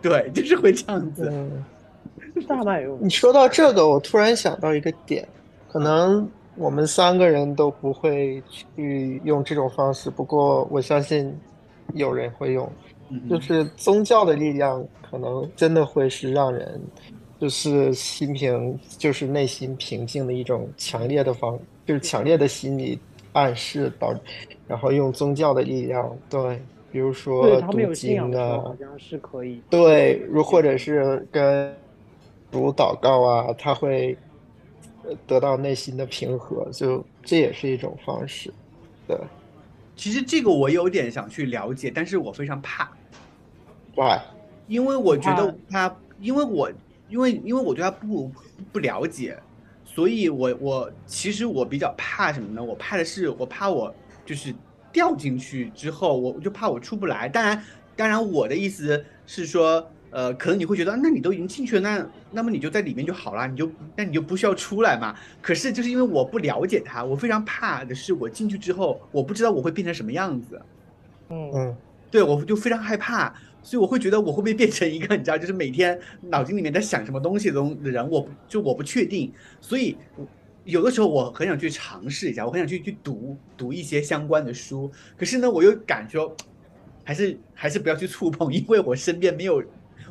[0.00, 1.28] 对，就是会这样子。
[1.32, 1.64] 嗯，
[3.00, 5.26] 你说到这个，我突然想到一个点，
[5.68, 11.34] 可能我们三个人都不会去用这种方式，不过我相信
[11.94, 12.70] 有人会用，
[13.28, 16.80] 就是宗教的力量，可能真的会是让人
[17.38, 22.98] 就是心平，就是内心平静的一种强烈的方，就是强烈的心理
[23.32, 24.14] 暗示导，
[24.66, 29.60] 然后用宗教的力量，对，比如说读经啊好，像是可以。
[29.68, 31.74] 对，如或者是跟
[32.50, 34.16] 主祷告啊，他会
[35.04, 38.52] 呃得到内心的平和，就这也是一种方式。
[39.06, 39.16] 对，
[39.94, 42.90] 其实这个我有点想去了解，但是我非常怕
[43.94, 44.20] ，Why？，
[44.66, 46.70] 因为我觉得他，因为我，
[47.08, 48.30] 因为因为我对他不
[48.72, 49.38] 不了解，
[49.84, 52.64] 所以我我其实我比较怕什么呢？
[52.64, 54.54] 我怕的是我怕我就是
[54.92, 57.28] 掉进去之后，我我就怕我出不来。
[57.28, 57.62] 当然，
[57.94, 65.14] 当然我的意思是说，呃，可能你会觉得，那你都已经进去了，那那么你就在里面就好了，你就那你就不需要出来嘛。
[65.42, 70.58] 可是就是因为我不了解他，我非常怕的是我进去之后，我不知道我会变成什么样子。
[71.28, 71.76] 嗯，嗯，
[72.10, 73.28] 对我就非常害怕，
[73.62, 80.26] 所以我会觉得我会不会变成一个你知道，就是每天脑筋里面在想什么东西的东的人，我就我不确定，所以我
[80.64, 86.26] 有的时候我很想去尝试一下，我很想去去读读一些相关的书，可是呢，我又感觉
[87.04, 89.62] 还是还是不要去触碰，因为我身边没有。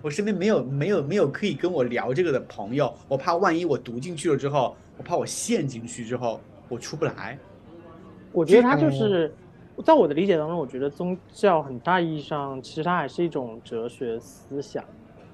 [0.05, 6.39] 我身边没有没有没有可以跟我聊这个的朋友，我怕万一我读进去了之后，我怕我陷进去之后
[6.69, 7.35] 我出不来。
[8.31, 9.33] 我觉得他就嗯是，
[9.83, 14.83] 在我的理解当中，我觉得宗教很大意义上，其实它还是一种哲学思想，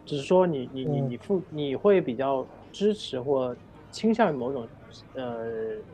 [0.05, 3.53] 只是说你你你嗯你付你会比较支持或
[3.91, 4.65] 倾向于某种
[5.15, 5.49] 呃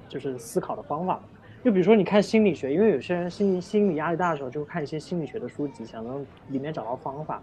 [0.08, 1.20] 就是思考的方法。
[1.64, 7.42] 就比如说你看心理学，因为有些人心理心理压力大的时候，就会看一些心理学的书籍，想能里面找到方法。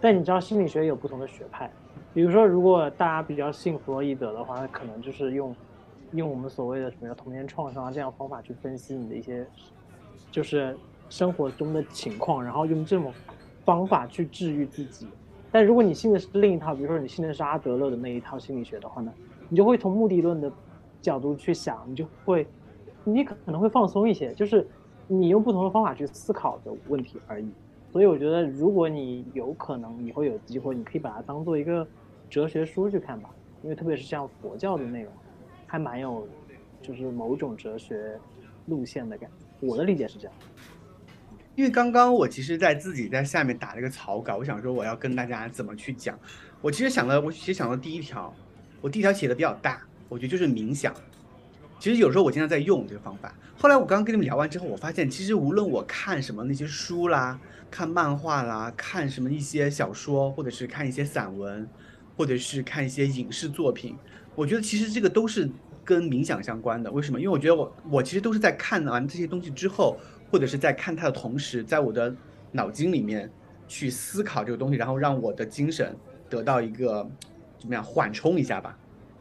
[0.00, 1.70] 但你知道心理学有不同的学派，
[2.12, 5.54] 比如说如果大家比较信弗洛伊德的话，那可能就是用
[6.12, 9.46] 用我们所谓的什么叫童年创伤啊这样方法去分析你的一些
[10.30, 10.76] 就是
[11.08, 13.12] 生活中的情况，然后用这种
[13.64, 15.08] 方法去治愈自己。
[15.50, 19.12] 但如果你信的是另一套，比如说你信的是阿德勒的那一套心理学的话呢，
[19.48, 20.52] 你就会从目的论的
[21.00, 22.46] 角度去想，你就会
[23.04, 24.66] 你可能会放松一些，就是
[25.06, 27.48] 你用不同的方法去思考的问题而已。
[27.96, 31.88] 所以我觉得，如果你有可能以后有机会，你可以把它当做一个
[32.28, 33.30] 哲学书去看吧，
[33.62, 35.10] 因为特别是像佛教的内容，
[35.66, 36.28] 还蛮有
[36.82, 38.20] 就是某种哲学
[38.66, 39.66] 路线的感觉。
[39.66, 40.34] 我的理解是这样。
[41.54, 46.18] 因为刚刚我其实在自己在下面打了一个草稿，我想说我要跟大家怎么去讲。
[46.60, 48.30] 我其实想了，我其实想到第一条，
[48.82, 49.80] 我第一条写的比较大，
[50.10, 50.92] 我觉得就是冥想。
[51.78, 53.34] 其实有时候我经常在用这个方法。
[53.58, 57.38] 后来我刚刚跟你们聊完之后，我发现其实无论我看什么那些书啦、
[57.76, 61.68] 看漫画啦、看什么一些小说，或者是看一些散文，
[62.16, 63.94] 或者是看一些影视作品，
[64.34, 65.46] 我觉得其实这个都是
[65.84, 66.90] 跟冥想相关的。
[66.90, 67.20] 为什么？
[67.20, 69.98] 因为我觉得我我其实都是在看完这些东西之后，
[70.30, 72.16] 或者是在看它的同时，在我的
[72.50, 73.30] 脑筋里面
[73.68, 75.94] 去思考这个东西，然后让我的精神
[76.30, 77.06] 得到一个
[77.58, 78.74] 怎么样缓冲一下吧。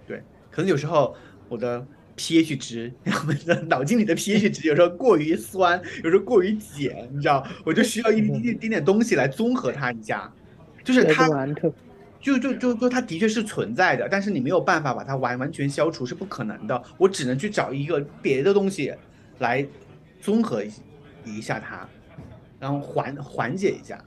[0.08, 1.14] 对，可能有时候
[1.50, 1.86] 我的
[2.18, 10.32] pH 值，我们的脑筋里的 pH 值 有时候过于酸，有时候过于碱，你知道，我就需要一一点点东西来综合它一下，
[10.84, 11.28] 就是它。
[12.22, 16.84] 就就就就它的确是存在的，但是你没有办法把它完完全消除，是不可能的。
[16.98, 18.92] 我只能去找一个别的东西
[19.38, 19.64] 来
[20.20, 20.72] 综合一
[21.24, 21.88] 一下它，
[22.60, 24.04] 然后缓缓解一下。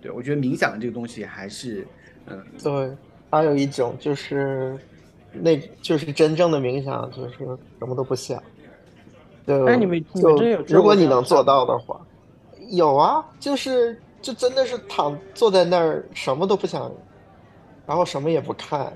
[0.00, 1.86] 对我觉得冥想这个东西还是，
[2.26, 2.90] 嗯，对。
[3.30, 4.76] 还有一种就是，
[5.32, 7.34] 那就是真正的冥想，就是
[7.78, 8.42] 什么都不想。
[9.46, 12.00] 对，哎，你们就如果你能做到的话，
[12.70, 16.90] 有啊，就是就真的是躺坐在那儿什么都不想。
[17.86, 18.92] 然后什么也不看，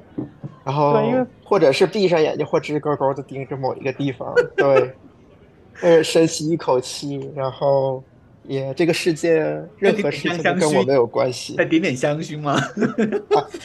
[0.62, 0.94] 然后
[1.42, 4.94] 或者是闭上眼睛或直勾勾的盯着某一个地方，对，
[5.82, 8.00] 呃，深吸一口气，然后
[8.46, 9.40] 也这个世界
[9.78, 11.54] 任何事情都跟我没有关系。
[11.54, 12.60] 再点点香薰吗？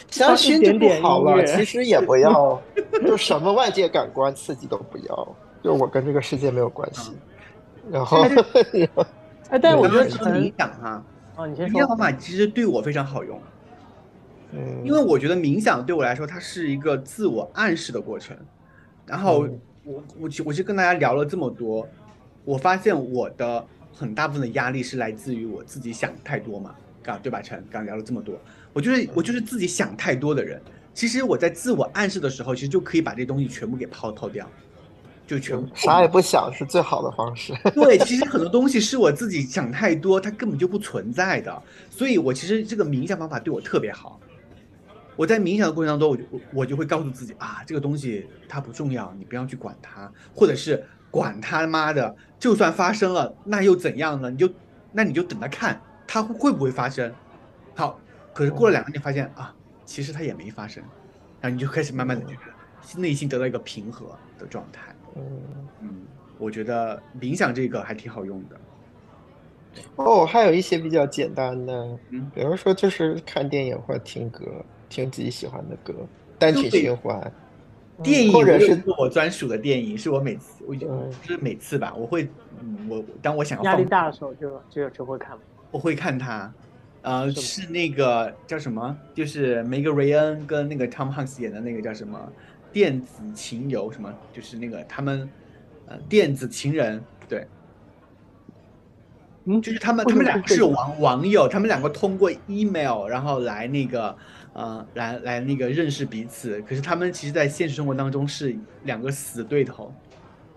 [0.10, 2.62] 香薰就不好了，其实也不要，
[3.06, 7.12] 就什么外界感官刺激都不要，就我跟这个世界没有关系。
[7.92, 8.22] 然后，
[9.50, 11.04] 哎，但是我觉得冥想哈，
[11.36, 11.88] 啊，你先说。
[11.88, 13.42] 方法其实对我非常好用。
[14.52, 18.36] 嗯，因为我觉得冥想对我来说，它是一个自我暗示的过程。
[19.06, 19.48] 然后
[19.84, 21.88] 我我其我其实跟大家聊了这么多，
[22.46, 27.42] 我发现我的很大部分的压力是来自于我自己想太多嘛，刚对吧？
[27.42, 28.40] 陈刚聊了这么多，
[28.74, 30.62] 我就是我就是自己想太多的人。
[30.94, 34.50] 其实我在自我暗示的时候，其实就可以把这东西全部给抛抛掉，
[35.26, 37.54] 就全部 啥也不想是最好的方式。
[37.74, 41.62] 对，其实很多东西是我自己想太多，它根本就不存在的。
[41.90, 44.20] 所以我其实这个冥想方法对我特别好。
[45.16, 46.24] 我在冥想的过程当中，我就
[46.54, 54.30] 我就会告诉自己啊，这个东西它不重要，你不要去管它，或者是管他妈的，就算发生了，那又怎样呢？
[54.30, 54.50] 你就
[54.92, 57.14] 那你就等着看它会不会发生。
[57.76, 58.00] 好，
[58.34, 59.54] 可是过了两个月，发现啊，
[59.86, 60.84] 其实它也没发生，
[61.42, 64.94] 然后你就开始慢慢的觉得内心得到一个平和的状态。
[65.16, 65.24] 嗯
[65.82, 65.90] 嗯，
[66.38, 68.60] 我觉得冥想这个还挺好用的。
[69.96, 71.74] 哦，还有一些比较简单的，
[72.10, 74.46] 嗯，比如说就是看电影或者听歌。
[74.90, 75.94] 听自己喜欢的歌，
[76.40, 77.32] 单曲循环。
[78.04, 80.88] 电影或者是我专属的电影，是我每次我就
[81.24, 82.30] 是每次吧，我会
[82.88, 85.38] 我当我想要压力大的时候就就就会看。
[85.72, 86.52] 我会看它，
[87.02, 88.98] 呃，是那个叫什么？
[89.14, 92.18] 就是梅格瑞恩跟那个 Tom Hanks 演的那个叫什么
[92.74, 94.14] 《电子情游》什么？
[94.34, 95.30] 就是那个他们
[95.88, 97.46] 呃电子情人对。
[99.46, 104.16] 嗯，就是他们他们两个是网网友，他们两个通过 email 然后来那个。
[104.60, 109.94] 呃，来来那个认识彼此，可是他们其实，在现实生活当中是两个死对头，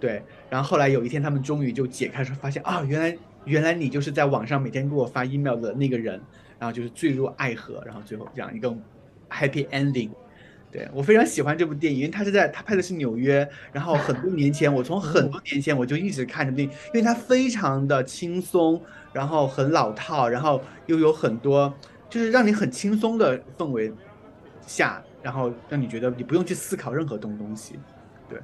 [0.00, 0.20] 对。
[0.50, 6.20] 然后后来有一天，他们终于就解开说，发现啊，原来原来你就是在网上每天给我发 email 的那个人，
[6.58, 8.68] 然后就是坠入爱河，然后最后这样一个
[9.30, 10.10] happy ending。
[10.72, 21.72] 对我非常喜欢这部电影，因为他是在他拍的是纽约，然后很多年前，我从很多年前我就一直看着电影，因为它非常的轻松，然后很老套，然后又有很多。
[22.12, 23.90] 就是让你很轻松的氛围
[24.66, 27.78] 下，然后让你觉得你不用去思考任何东东西，
[28.28, 28.38] 对，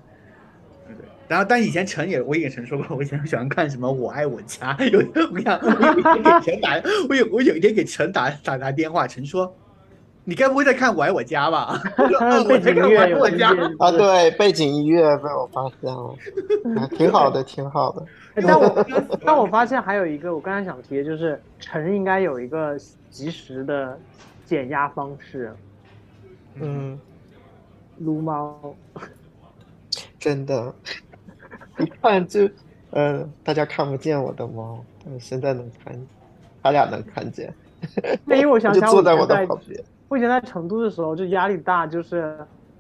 [0.87, 1.05] 对对。
[1.29, 4.99] 然后，但以前陈也，我也跟陈说过，我以前喜欢看什么《我爱我家》，有
[5.31, 9.55] 我讲，我有一天给陈打，我有我有一天给陈打打打电话，陈说
[10.29, 11.81] ：“你该不会在看《我爱我家》吧？”
[12.47, 16.15] 背景音乐我家啊，对， 背景音乐被我发现了，
[16.99, 18.05] 挺好的，挺好的。
[18.35, 18.87] 但我
[19.25, 22.79] 但我发现还有一个，我刚才想提的就是，陈应该有一个。
[23.11, 23.99] 及时的
[24.45, 25.51] 减压方式，
[26.57, 27.01] 嗯，
[27.97, 28.55] 撸猫，
[30.19, 30.73] 真的，
[31.79, 32.47] 一看就，
[32.91, 35.99] 嗯，大家看不见我的猫，但是现在能看，
[36.63, 37.53] 他俩能看见。
[38.27, 39.83] 因为我想想，坐在我的旁边。
[40.09, 42.39] 我以前在成都的时候，就压力大，就是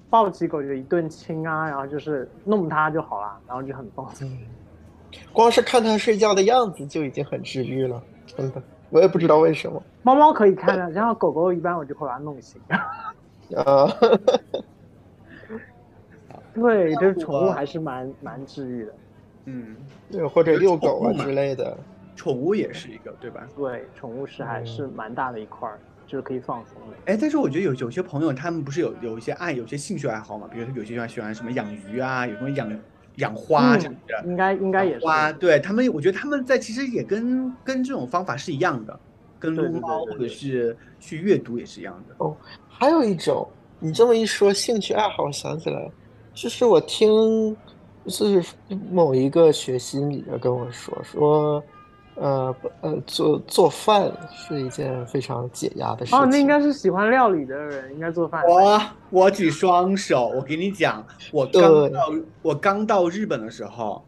[0.08, 4.30] 抱起狗就一顿亲啊，然后就是弄它就好了，然后就很放松。
[5.32, 8.62] 光是看它睡觉的样子就已经很治愈了，真的。
[8.90, 12.58] 我也不知道为什么，猫猫可以看的，然后狗狗一般我就会把它弄醒。
[13.54, 13.86] 啊，
[16.54, 18.94] 对，就是宠物还是蛮蛮治愈的。
[19.44, 19.76] 嗯，
[20.10, 21.76] 对，或者遛狗啊之类的，
[22.16, 23.46] 宠物也是一个，对吧？
[23.54, 25.78] 对，宠物是还是蛮大的一块儿，
[26.09, 26.97] 就是可以放松的。
[27.12, 32.68] 哎，但是我觉得有有些朋友他们不是有有一些爱，有些兴趣爱好嘛，比如说有些人喜欢什么养鱼啊，有什么养
[33.16, 34.29] 养花，嗯是不是？
[34.29, 35.05] 应该应该也是。
[35.05, 38.99] 花，对他们，我觉得他们在其实也跟跟这种方法是一样的，
[39.38, 42.14] 跟撸猫或者是去阅读也是一样的。
[42.18, 42.35] 哦
[42.68, 43.47] 还有一种，
[43.81, 45.90] 你这么一说，兴趣爱好，我想起来，
[46.33, 47.57] 就是我听，
[48.07, 48.42] 是
[48.90, 51.62] 某一个学心理的跟我说说，
[52.20, 56.18] 呃不呃，做做饭是一件非常解压的事情。
[56.18, 58.42] 哦，那应该是喜欢料理的人，应该做饭。
[58.44, 64.04] 我我举双手，我给你讲，我刚到我刚到日本的时候，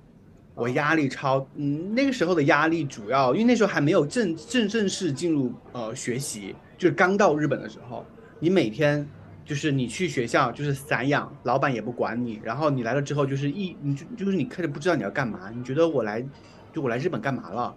[0.55, 8.05] 我压力超，嗯，那个时候的压力主要因为那时候还没有正正正式进入呃学习，就是刚到日本的时候，
[8.39, 9.07] 你每天
[9.45, 16.21] 就是你去学校就是散养，老板也不管你，然后你来了之后就是一你就就是你开始不知道你要干嘛，你觉得我来
[16.73, 17.75] 就我来日本干嘛了？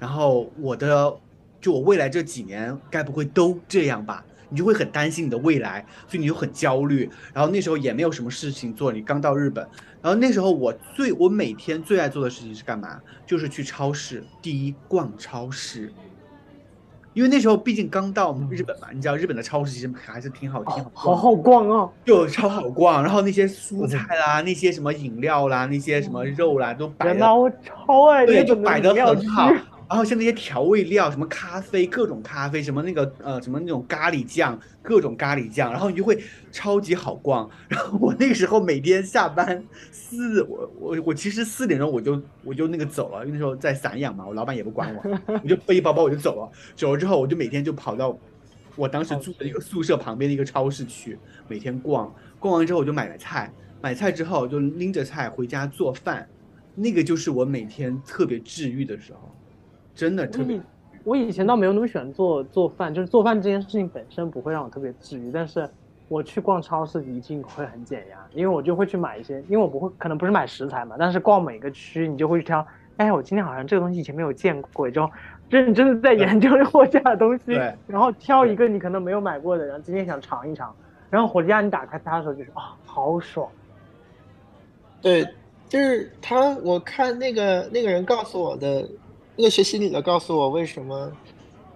[0.00, 1.14] 然后我的
[1.60, 4.24] 就我未来这几年该不会都这样吧？
[4.48, 7.08] 你就会很担心你的未来，所以你就很焦虑。
[7.32, 9.64] 然后那时候也没有什么事情做，你刚到日本。
[10.02, 12.98] 然后那时候我最我每天最爱做的事情是干嘛？
[13.24, 15.92] 就是去超市，第一逛超市。
[17.12, 21.92] 因为那时候毕竟刚到日本嘛，你知道日本的超市其实还是挺好挺好好好逛哦。
[22.04, 29.50] 就超好逛，然后那些蔬菜啦，那些什么饮料啦，那些什么肉啦，都摆的，我超爱对，日本的就摆的很好。
[29.90, 36.16] 然后像那些调味料，什么咖啡，各种咖啡，什么那个呃什么那种咖喱酱，各种咖喱酱，然后你就会
[36.52, 37.50] 超级好逛。
[37.66, 46.48] 然后我那个时候每天下班四，我我我其实四点钟我就我就那个走了，因为那时候在散养嘛，我老板也不管我，我就背包包我就走了。
[46.76, 48.16] 走了之后我就每天就跑到
[48.76, 52.14] 我当时住的一个宿舍旁边的一个超市去，每天逛。
[52.38, 56.28] 逛完之后我就买了菜，买菜之后就拎着菜回家做饭，
[56.76, 59.34] 那个就是我每天特别治愈的时候，
[60.00, 60.62] 真的特别我以。
[61.04, 65.68] 我以前倒没有那么喜欢做做饭，就是做饭这件事情本身不会让我特别治愈，但是
[66.08, 75.06] 我去逛超市一定会很减压，因为我就会去买一些，因为我不会可能不是买食材嘛，但是逛每个区你就会去挑，哎，我今天好像这个东西以前没有见过，就
[75.50, 77.52] 认真的在研究货架的东西，
[77.86, 80.74] 然后挑一个你可能没有买过的，然后今天想尝一尝，
[81.10, 83.48] 然后回家你打开它的时候就是啊、好爽，
[85.02, 85.26] 对，
[85.68, 88.86] 就是他，我看那个那个人告诉我的，
[89.36, 91.10] 那个学心理的告诉我为什么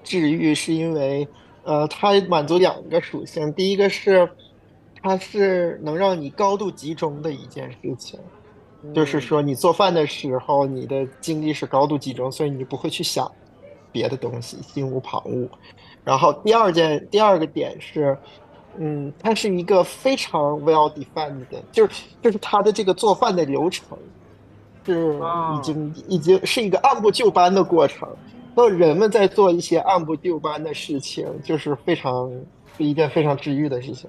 [0.03, 1.27] 治愈，是因为
[1.63, 4.29] 呃，它满足两个属性，第一个是
[5.03, 8.21] 它是能让你高度集中的一件事情，
[8.95, 13.31] 就是嗯说你做饭的时候，你的精力是高度集中，所以你不会去想
[13.91, 15.49] 别的东西，心无旁骛。
[16.05, 18.19] 然后第二件，第二个点是，
[18.77, 23.97] 嗯，它是一个非常 well defined 的，就是就是它的这个做饭的流程
[24.85, 28.09] 是啊已经已经是一个按部就班的过程。
[28.55, 32.31] 那人们在做一些按部就班的事情，就是非常
[32.77, 34.09] 是一件非常治愈的事情。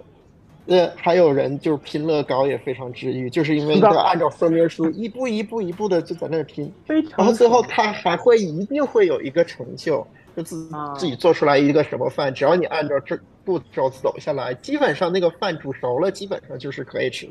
[0.68, 6.72] 那还有人就是拼乐高也非常治愈，就是因为按照说明书一步一步一步的就在那儿拼，
[7.16, 17.28] 然后最后他还会一定会有一个成就，就自啊自己做出来一个什么饭，只要你按照这步骤走下来，基本上那个饭煮熟了，基本上就是可以吃。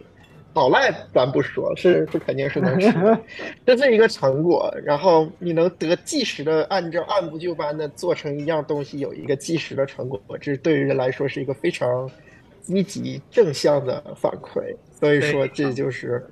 [0.54, 3.20] 好赖咱不说，是是肯定是能吃的，
[3.66, 4.72] 这是一个成果。
[4.84, 12.08] 然后你能得即时的按照按部就班的做成一样东西，有一个即时的成果，这对于人来说是一个非常
[12.62, 14.74] 积极正向的反馈。
[15.00, 16.24] 所以说，这就是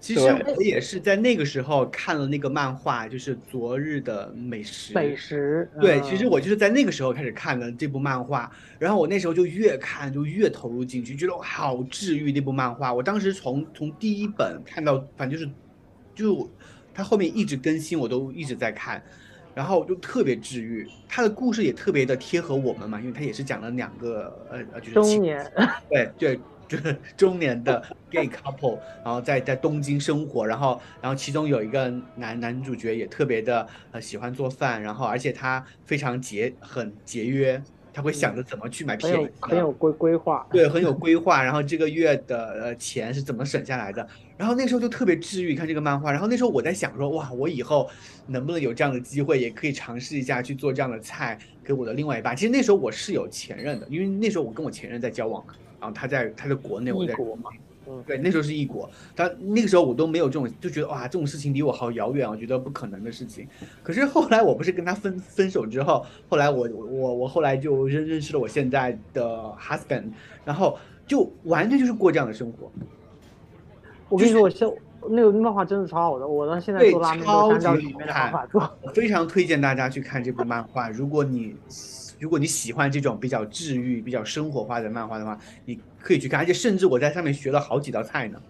[0.00, 4.94] 其实我也是在那个时候看了那个漫画，就是《昨日的美食》。
[4.96, 12.94] 美食，对，嗯其实我就是在那个时候开始看的这部漫画，然后我那时候就越看就越投入进去，觉得好治愈那部漫画。
[12.94, 15.52] 我当时从从第一本看到，反正就是，
[16.14, 16.50] 就
[16.94, 19.02] 它后面一直更新，我都一直在看，
[19.54, 20.88] 然后就特别治愈。
[21.08, 25.52] 它的故事也特别的贴合我们嘛，因为它也是讲了两个呃呃就是情中年，
[25.90, 37.60] 对对，就是中年的 gay couple，然后在在东京生活，然后然后其中有一个男男主角也特别的呃喜欢做饭，然后而且他非常节很节约，
[37.92, 44.06] 他会想着怎么去买便宜的，很有规规划，对，很有规划，然后这个月的呃钱是怎么省下来的，
[44.36, 47.90] 然后那时候就特别治愈，看这个漫画，然后那时候我在想说，哇，我以后
[48.28, 52.36] 能不能有这样的机会，也可以尝试一下去做这样的菜给我的另外一半。
[52.36, 55.44] 其实那时候我是有前任的，因为那时候我跟我前任在交往，
[55.80, 57.50] 然后他在他在国内，我在异国嘛，
[57.88, 63.48] 嗯，对，那时候是异国，但那个时候我都没有这种，就觉得哇，这种事情离我好遥远啊，我觉得不可能的事情。
[63.82, 70.04] 可是后来我不是跟他分分手之后，后来我我我后来就认认识了我现在的 husband，
[70.44, 72.70] 然后就完全就是过这样的生活。
[74.08, 74.70] 我跟你说，我现
[75.08, 78.78] 那个漫画真的超好的，我到现在对做拉面超都是按照级里面的好看方法做。
[78.82, 80.90] 我非常推荐大家去看这部漫画。
[80.90, 81.56] 如果你
[82.20, 86.38] 如果你喜欢这种比较治愈、比较生活化的漫画的话，你可以去看。
[86.38, 88.40] 而且甚至我在上面学了好几道菜呢。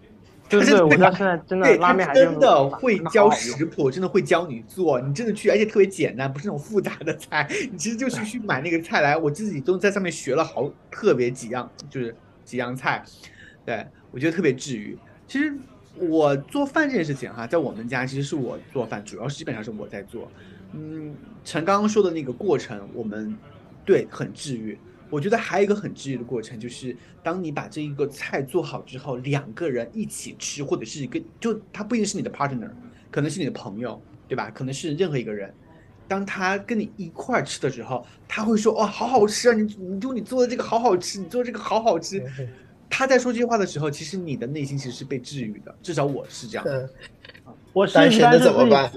[0.49, 9.15] 对对，他是我知道现在真的对，拉他面还真的真的好好用食谱，真的会教你做，你真的去，而且特别简单，不是那种复杂的菜，你其实就是去买那个菜来。
[9.15, 12.13] 我自己都在上面学了好特别几样，就是
[12.43, 13.01] 几样菜，
[13.65, 14.97] 对我觉得特别治愈。
[15.25, 15.55] 其实
[15.95, 20.29] 我做饭这件事情哈，在我们家其实是我做饭，主要是基本上是我在做。
[20.73, 21.15] 嗯，
[21.45, 23.33] 陈刚刚说的那个过程，我们
[23.85, 24.77] 对很治愈。
[25.09, 32.69] 我觉得还有一个很治愈的过程，就是当你把这一个菜做好之后，两个人一起吃，或者是一个就他不一定是你的 partner，
[33.11, 34.49] 可能是你的朋友，对吧？
[34.51, 35.53] 可能是任何一个人，
[36.07, 39.53] 当他跟你一块儿吃的时候，他会说：“哦，好好吃啊！
[39.53, 42.23] 你你就你做的这个好好吃，你做这个好好吃。”
[42.89, 46.65] 他在说这句话的时候，其实你的内心其实是被治愈的，至少我是这样。
[46.67, 46.89] 嗯，
[47.73, 48.89] 我单身的怎么办？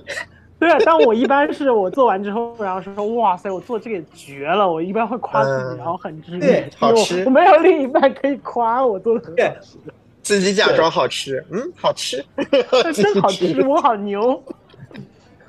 [0.61, 9.79] 对啊，但我一般是我做完之后，然后说哇塞，我做这个也绝了，我一般会夸自己，嗯然后很治愈，对因为我好吃我没有另一半可以夸我做的很好吃，
[10.23, 12.25] 自己假装好吃，嗯，好吃，
[12.95, 14.43] 真好吃，我好牛。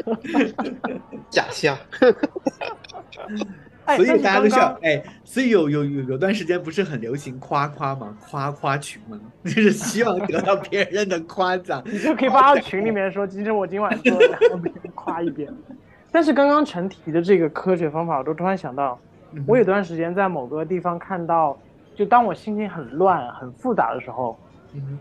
[1.30, 1.78] 假象。
[3.86, 8.18] 哎，所以大家都笑哎，所以有有有有段时间不是很流行夸夸吗？
[8.30, 9.20] 夸夸群吗？
[9.44, 11.82] 就是希望得到别人的夸奖。
[11.86, 15.52] 你就可以发到群里面说，其实我今晚做的，然后别人夸一遍。
[16.12, 18.98] 但是刚刚陈提的这个科学方法，我都突然想到，
[19.34, 21.58] 嗯我有段时间在某个地方看到，
[21.94, 24.40] 就当我心情很乱、很复杂的时候，
[24.74, 24.98] 嗯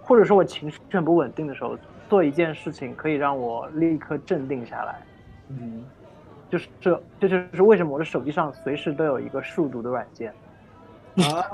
[0.00, 1.76] 或者说我情绪很不稳定的时候，
[2.08, 4.94] 做一件事情可以让我立刻镇定下来。
[5.48, 5.84] 嗯，
[6.50, 10.32] 就是这，这就是为什么我的手机上随时都有一个数独的软件。
[11.16, 11.44] 啊，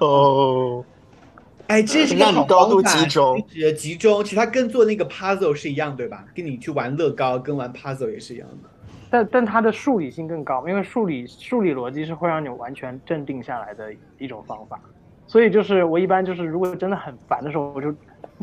[0.00, 0.84] 哦，
[1.68, 3.40] 哎，这是个好让你高度集中
[3.76, 6.24] 集中，其实它跟做那个 puzzle 是一样，对吧？
[6.34, 8.68] 跟你去玩乐高跟玩 puzzle 也是一样的。
[9.10, 14.80] 但但它的数理性更高，因为数理数理逻辑是会让你完全镇定下来的一种方法。
[15.26, 17.94] 所以就是我一般就是如果真的很烦的时候，我就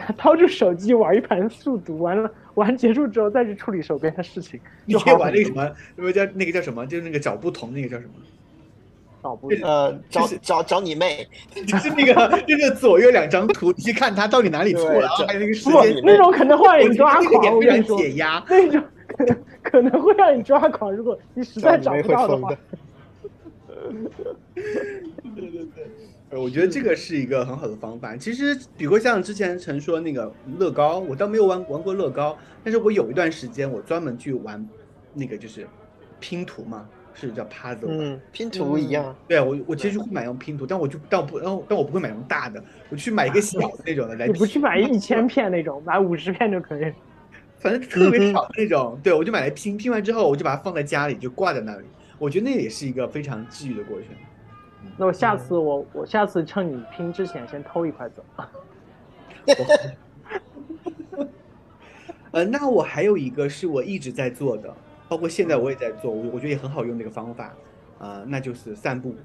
[0.17, 5.13] 掏出手机玩一盘速读，完了玩结束之后再去处理手边的事情， 你可以。
[5.13, 6.85] 玩那个什么，那个叫那个叫什么？
[6.87, 8.11] 就是那个找不同那个叫什么？
[9.21, 11.27] 找不呃，找就是找找你妹，
[11.67, 16.01] 就是那个就是左右两张图，你去看它到底哪里错对了，然后还有那个时不间。
[16.05, 18.41] 那种可能会让你抓狂，我跟你说，解压。
[18.49, 22.49] 那种可能可能会让你抓狂，如果你实在找不到的话。
[25.35, 25.87] 对对对，呃，
[26.31, 28.15] 我觉得这个是一个很好的方法。
[28.15, 34.63] 其实，比如像之前曾说那个乐高，我倒没有玩玩过乐高，但是我有一段时间我专门去玩
[35.13, 35.67] 那个就是
[36.19, 37.87] 拼图嘛，是叫 puzzle 吧。
[37.87, 39.15] 嗯，拼图一样。
[39.27, 44.33] 对我，我其实会买那种拼图，但我就倒不，但我但我不会买那种大的，我去买一个小的那种的来拼。
[44.35, 46.93] 你不去买一千片那种，买五十片就可以。
[47.57, 51.85] 反正特别小的那种，对我就买来拼，拼完之后我就把它放在家里，就挂在那里。
[52.19, 54.09] 我觉得那也是一个非常治愈的过程。
[54.97, 58.23] 那我下次我我下次趁你拼之前先偷一块走。
[62.31, 64.71] 呃，那我还有一个是我一直在做的，
[65.07, 67.53] 包括现在我也在做，我我觉得也很好用的一个方法，
[67.97, 69.15] 啊、那就是散步。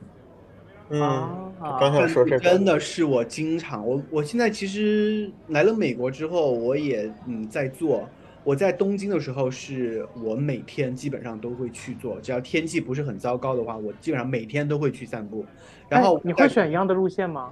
[0.90, 8.09] 嗯，啊刚才说这个，真的是我经常，我我现在其实来了美国之后，我也嗯在做。
[8.45, 15.45] 我在东京的时候，是我每天基本上都会去做，只要天气不是很糟糕的话，我基本上每天都会去散步。
[15.88, 17.51] 然后哎你会选一样的路线吗？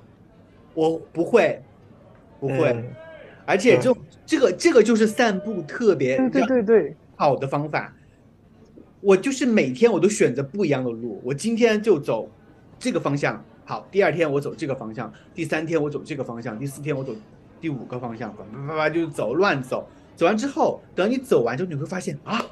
[0.74, 1.62] 我不会，
[2.38, 2.84] 不会，嗯
[3.44, 3.92] 而且这
[4.24, 7.92] 这个这个就是散步特别对对对对，好的方法。
[9.00, 12.30] 我就是每天我都选择不一样的路，我今天就走
[12.78, 17.12] 这个方向，好，第二天我走这个方向，第三天我走这个方向，第四天我走
[17.60, 19.88] 第五个方向，叭叭叭叭就走乱走，
[20.22, 22.46] 走完之后，等你走完之后，你会发现啊，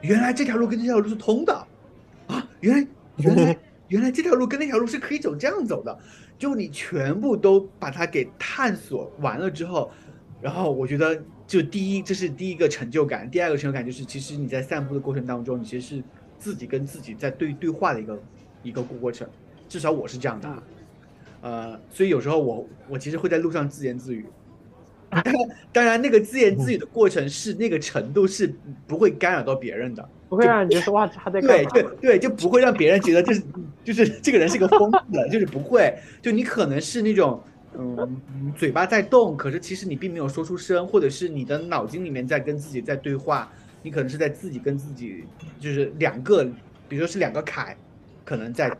[0.00, 1.52] 原来这条路跟这条路是通的，
[2.26, 3.58] 啊，原来原来
[3.88, 5.98] 原来这条路跟那条路是可以走这样走的，
[6.38, 9.90] 就你全部都把它给探索完了之后，
[10.40, 16.02] 然后我觉得，就第一，这是第一个成就感；第二个成就感就是，其实你在散步的过程当中，你其实是
[16.38, 18.22] 自己跟自己在对对话的一个
[18.62, 19.28] 一个过程。
[19.68, 20.62] 至少我是这样的啊，
[21.42, 24.24] 呃，所以有时候我我其实会在路上自言自语。
[25.72, 28.52] 当然，那个自言自语的过程是那个程度是
[28.86, 31.82] 不会干扰到别人的，不会让你觉得哇他在干对？
[31.82, 33.42] 对对，就不会让别人觉得就是
[33.84, 34.98] 就是这个人是个疯子，
[35.30, 35.92] 就是不会。
[36.22, 37.42] 就你可能是那种
[37.76, 43.50] 嗯嘴巴在动，可是其实你并没有说出声，或者是你的脑筋里面在跟自己在对话，
[43.82, 45.24] 你可能是在自己跟自己
[45.58, 46.44] 就是两个，
[46.88, 47.76] 比如说是两个凯，
[48.24, 48.70] 可能在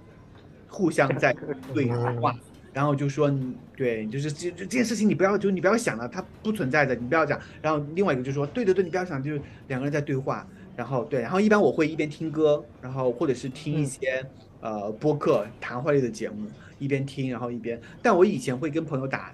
[0.69, 1.35] 互相在
[1.75, 2.35] 对话。
[2.81, 7.39] 然后就说你对，就是这这件事情你不要，就你不要想了，它不存在的，你不要讲。
[7.61, 10.47] 然后另外一个就说，对对对，你不要想，就是两个人在对话。
[10.75, 14.25] 然后对，然后一般我会一边听歌，然后或者是听一些、
[14.63, 17.79] 呃播客谈话类的节目，一边听，然后一边。
[18.01, 19.31] 但我以前会跟朋友打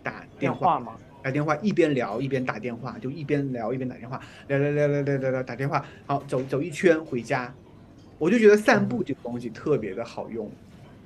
[0.00, 0.92] 打电话，电话吗？
[1.20, 7.52] 打电话一边聊一边打电话，就一边聊一边打电话，聊聊聊聊聊聊聊打电话，好走走一圈回家，
[8.18, 10.48] 我就觉得散步这个东西特别的好用，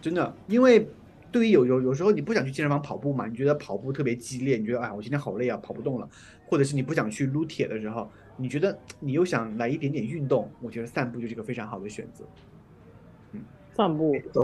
[0.02, 0.86] 真的，因为
[1.30, 6.08] 对于有有有时候你不想去健身房跑步嘛，你觉得跑步特别激烈，你觉得哎我今天好累啊，跑不动了，
[6.46, 12.24] 或者是你不想去撸铁的时候，你觉得你又想来一点点运动，我觉得散步就是一个非常好的选择。
[13.32, 13.40] 嗯。
[13.76, 14.42] 散步，对，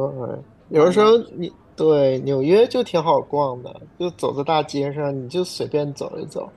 [0.68, 6.48] 有的时候你对纽约就挺好逛的，就走在大街上，你就随便走一走，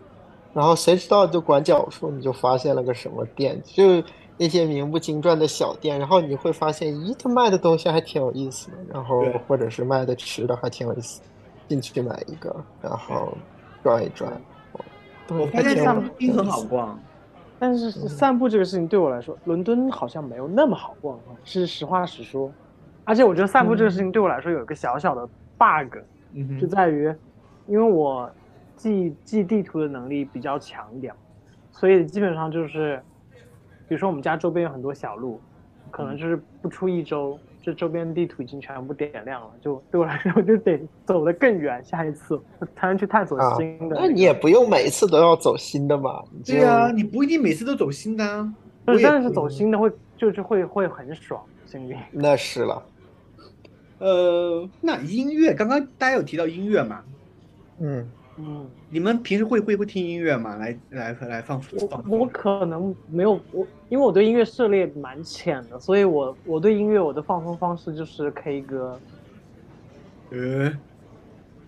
[0.53, 4.03] 然后谁知道就拐角处你就发现了个什么店，就
[4.37, 11.21] 那些名不经传的小店，然后你会发现，咦，他卖的东西还挺有意思的，然后或者是卖的吃的还挺有意思，
[11.67, 13.35] 进去买一个，然后
[13.83, 14.31] 转一转。
[15.27, 16.97] 对我发现散步厅很好逛，
[17.59, 22.51] 但是散步这个事情对我来说，伦敦好像没有那么好逛啊，是实话实说。
[23.03, 25.25] 而且我觉得散步这个事情对我来说有一个小小的
[25.57, 25.97] bug，
[26.33, 27.13] 嗯，就在于，
[27.65, 28.29] 因为我
[28.75, 31.13] 记记地图的能力比较强一点，
[31.71, 33.01] 所以基本上就是，
[33.87, 35.39] 比如说我们家周边有很多小路，
[35.91, 42.39] 可能就是不出一周，这周边地图已经全部点亮了，就对我来说我就得走得更远，下一次
[42.75, 48.53] 才能去探索啊新的、那你也不用每次都要走新的嘛，对啊，你不一定每次都走新的啊。
[48.85, 51.95] 但是走新的会就是会会很爽，心里。
[52.11, 52.81] 那是了，
[53.99, 57.03] 呃，那音乐，刚刚大家有提到音乐嘛？
[57.79, 58.09] 嗯，
[58.39, 60.55] 嗯，你们平时会会会听音乐吗？
[60.57, 68.99] 来来来放放我我可能没有我，因为我对音乐涉猎蛮浅的，所以我我对音乐我的放松方式就是 K 歌。
[70.29, 70.71] 呃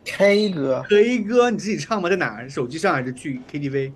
[0.05, 2.09] K 歌，K 歌你自己唱吗？
[2.09, 2.49] 在哪儿？
[2.49, 3.91] 手机上还是去 KTV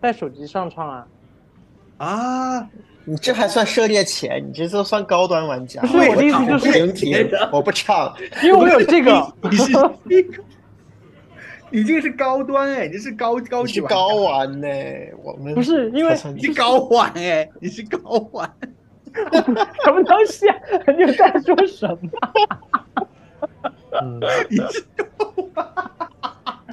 [0.00, 1.06] 在手机上唱啊，
[1.98, 2.70] 啊？
[3.04, 5.80] 你这还算涉猎浅，你这就算高端玩家。
[5.82, 8.14] 不是我的意思就是不停停，我不唱。
[8.44, 9.72] 因为我有这个你是
[11.72, 14.68] 你这个是高端哎，你是高高级玩家高玩呢，
[15.22, 17.98] 我们不是因为你是高玩哎，你是高
[18.32, 18.48] 玩。
[19.84, 20.56] 什么东西啊？
[20.96, 22.10] 你在说什么？
[24.00, 24.84] 嗯你是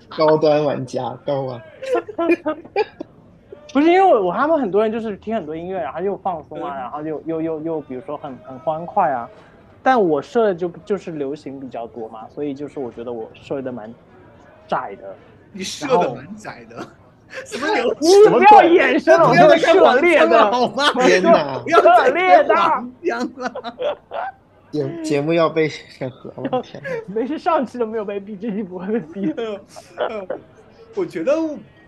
[0.10, 1.62] 高端玩家，高玩。
[3.74, 9.30] 不是因为我我他们很多人就是听很多音乐，然后又放松啊，嗯然后又又又又比如说很很欢快啊，
[9.84, 13.93] 但我设的就就是流行比较多嘛，所以就是我觉得我设的蛮
[14.70, 15.15] 窄的。
[15.51, 16.88] 你射的蛮窄的，
[17.43, 20.93] 什么流你不要衍生了，我不要说涉再看黄腔了猎的，好吗？
[21.05, 23.76] 天哪 不要再涉猎的看黄腔了。
[24.72, 26.89] 节节目要被审核了，天哪！
[27.07, 29.34] 没事，上期都没有被逼，这期不会被逼。
[30.93, 31.34] 我觉得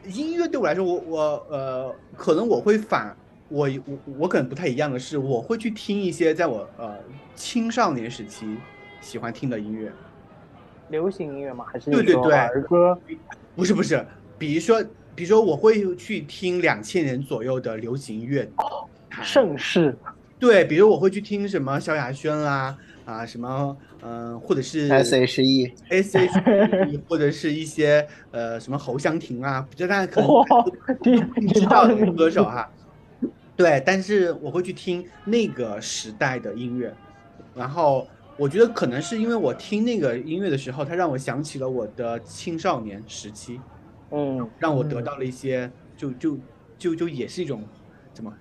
[0.05, 1.19] 音乐对我来说，我我
[1.51, 3.15] 呃，可能我会反
[3.49, 6.97] 我我我可能不太一样的是，我会去听一些在我呃
[7.35, 8.57] 青少年时期
[8.99, 9.91] 喜欢听的音乐，
[10.91, 11.65] 流行音乐吗？
[11.71, 12.33] 还是对对对。
[12.33, 12.97] 儿歌？
[13.55, 14.05] 不是不是，
[14.37, 14.83] 比如说
[15.15, 18.47] 比如说我会去听两千年左右的流行音乐，
[19.23, 19.95] 盛世，
[20.37, 26.39] 对，比如我会去听什么萧亚轩啦啊什么嗯、呃或者是 S H E，S H
[26.89, 32.69] E 或者是一些呃什么侯湘婷啊，这大家可能 知道的名歌手哈。
[33.57, 36.91] 对，但是我会去听那个时代的音乐，
[37.53, 38.07] 然后
[38.37, 43.59] 我觉得可能是因为我听那个音乐的时候，它让我想起了我的青少年时期，
[44.11, 46.37] 嗯，让我得到了一些就就
[46.77, 47.63] 就就也是一种
[48.13, 48.33] 怎么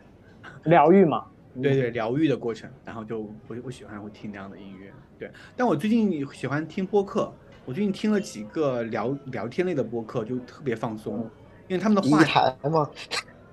[0.65, 1.27] 疗愈嘛。
[1.61, 5.29] 对对疗愈的过程，然后就我我喜欢会听那样的音乐，对。
[5.57, 7.31] 但我最近喜欢听播客，
[7.65, 11.29] 我最近听了几个聊聊天类的播客，就特别放松，
[11.67, 12.89] 因为他们的话题台嘛，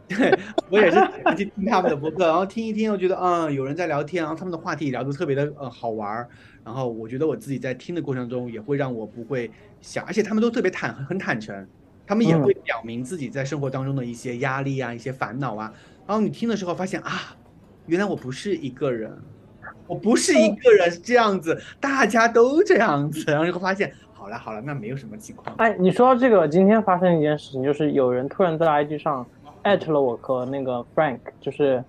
[0.08, 0.40] 对
[0.70, 0.98] 我也是
[1.36, 6.28] 去听他们的播客，然后听一听，我觉得嗯有人在聊天，然后他们的话题聊得特别的呃好玩儿，
[6.64, 9.52] 然后我觉得我自己在听的过程中也会让我不会
[9.82, 11.68] 想，而且他们都特别坦很坦诚，
[12.06, 12.44] 他们也嗯。
[12.44, 15.74] 会表明自己在生活当中的一些压力啊、一些烦恼啊，
[16.06, 17.36] 然后你听的时候发现啊，
[17.86, 19.12] 原来我不是一个人，
[19.88, 25.54] 我不是一个人是这样子，大家都这样子，然后就会发现好了好了，那没有什么情况。
[25.58, 29.26] 哎，你说到这个，今天发生一件事情，就是有人突然在 IG 上
[29.68, 31.84] 艾特了我和那个 Frank，就是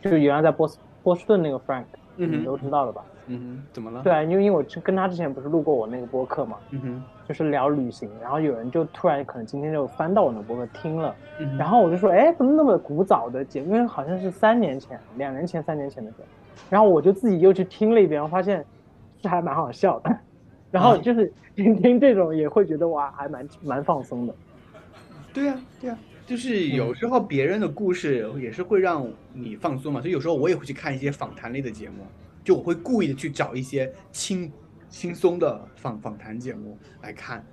[0.00, 1.84] 就是原来在波斯波士顿那个 Frank，
[2.16, 3.04] 你都知道的吧？
[3.26, 4.02] 嗯哼，怎么了？
[4.02, 13.74] 对，啊，因为因为我之跟他之前不是录过我那个播客嘛，嗯哼，就是聊旅行，然后有人就突然可能今天就翻到我的播客听了，嗯然后我就说，哎，怎么那么古早的节目？
[13.74, 16.28] 因为好像是三年前、两年前、三年前的节目。
[16.68, 18.64] 然后我就自己又去听了一遍，我发现
[19.20, 20.16] 这还蛮好笑的。
[20.70, 24.34] 然后就是听听这种也会觉得哇，还蛮蛮放松的。
[25.32, 25.98] 对呀、对呀、
[26.30, 32.04] 就是有时候别人的故事也是会让你放松嘛，所以有时候我也会去看一些访谈类的节目，
[32.44, 34.48] 就我会故意的去找一些轻
[34.88, 37.44] 轻松的访访谈节目来看，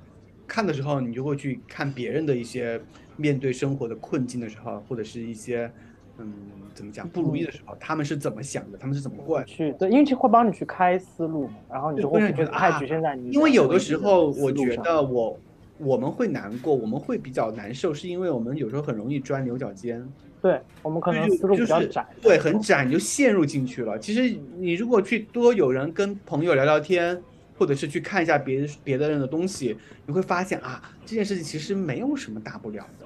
[0.46, 2.80] 看的时候，你就会去看别人的一些
[3.16, 5.72] 面对生活的困境的时候，或者是一些
[6.20, 6.32] 嗯
[6.76, 9.44] 怎么讲不如意的时候，他们是怎么想的，他们是怎么过。
[9.46, 13.32] 去对，因为这会帮你去开思路嘛，然后你就会觉得啊局限在你。
[13.32, 14.78] 因为有的时候，我觉。
[14.78, 15.36] 得我
[15.78, 20.08] 我们会难过，我们会比较难受，是因为我们有时候很容易钻牛角尖，
[20.42, 23.98] 对我们可能思路比就是较窄，对，很窄，你就陷入进去了。
[24.00, 27.22] 其实你如果去多有人跟朋友聊聊天，
[27.58, 33.06] 或者是去看一下别的别的人的东西，你会发现啊，这件事情其实没有什么大不了的。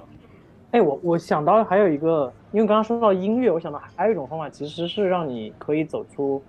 [0.72, 6.42] 哎，我我想到还有一个，因为刚刚说到音乐，我想到还有一种方法，其实是让你可以走出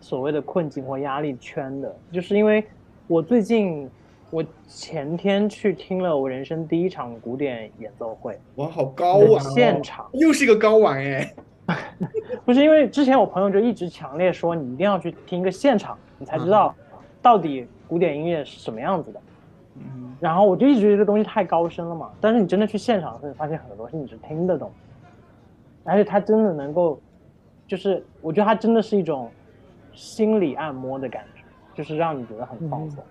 [0.00, 2.64] 所谓的困境或压力圈的，就是因为
[3.06, 3.86] 我最近
[4.30, 9.40] 我前天去听了我人生第一场古典演奏会哇，好高的啊！
[9.54, 11.34] 现场，又是一个高玩哎。
[12.44, 16.74] 不是因为之前我朋友就一直强烈说你一定要去听一个现场，你才知道
[17.20, 19.20] 到底古典音乐是什么样子的。
[19.76, 24.70] 嗯，然后我就一直觉得这东西太高深了嘛，但是你真的去现场的时候，你发现很多东西你是听得懂，
[25.84, 27.00] 而且它真的能够，
[27.66, 29.30] 就是我觉得它真的是一种
[29.92, 31.42] 心理按摩的感觉，
[31.74, 33.02] 就是让你觉得很放松。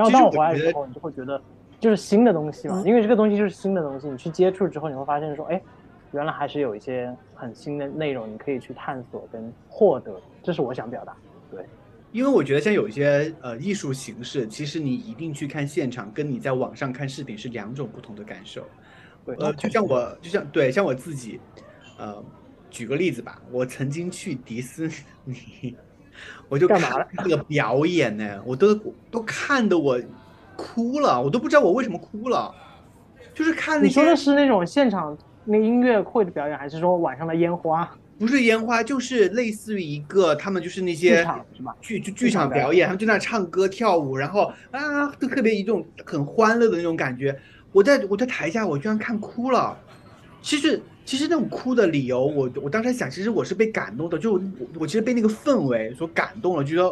[0.00, 1.38] 然后当我回来的时候，你就会觉得
[1.78, 5.60] 就是新的东西嘛，因为这个东西就是新的东西，你去接触之后，你会发现说，哎，
[6.12, 11.14] 原来还是有一些很新的内容你可以去探索跟获得，这是我想表达。
[11.50, 11.66] 对。
[12.12, 18.64] 因为我觉得像有一些呃艺术形式，其实你一定去看现场，跟你在网上看视频是两种不同的感受。
[19.24, 21.38] 对，呃，就像我，就像对，像我自己，
[21.98, 22.24] 呃，
[22.70, 24.90] 举个例子吧，我曾经去迪士
[25.24, 25.76] 尼，
[26.48, 28.74] 我就干嘛了那个表演呢，我都
[29.10, 30.00] 都看得我
[30.56, 32.54] 哭了，我都不知道我为什么哭了，
[33.34, 33.88] 就是看那些。
[33.88, 37.90] 你说的是那种现场那音乐会的表演，还是说晚上的烟花？
[38.18, 41.26] 不是烟花，就是类似于一个他们就是那些
[41.80, 41.98] 剧？
[41.98, 47.34] 剧场表演，他们就在那唱歌跳舞，然后啊，都特别一种很欢乐的那种感觉。
[47.72, 49.78] 我在我在台下，我居然看哭了。
[50.42, 54.40] 其实其实那种哭的理由，我我当时想，其实我是被感动的，就我
[54.78, 56.82] 我其实被那个氛围所感动了，觉得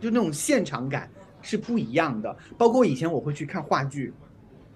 [0.00, 1.08] 就那种现场感
[1.40, 2.36] 是不一样的。
[2.56, 4.12] 包括以前我会去看话剧。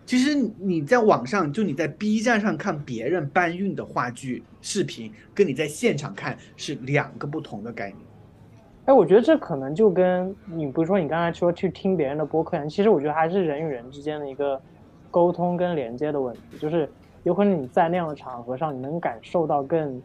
[0.06, 7.98] 其实你在网上，就你在 B 站上看别人搬运的话剧视频，跟你在现场看是两个不同的概念。
[8.84, 14.62] 哎，我觉得这可能就跟你不是说你刚才说去听别人的播客，其实我觉得还是人与人之间的一个
[15.10, 16.88] 沟通跟连接的问题，就是
[17.24, 20.00] 有可能你在那样的场合上，你能感受到更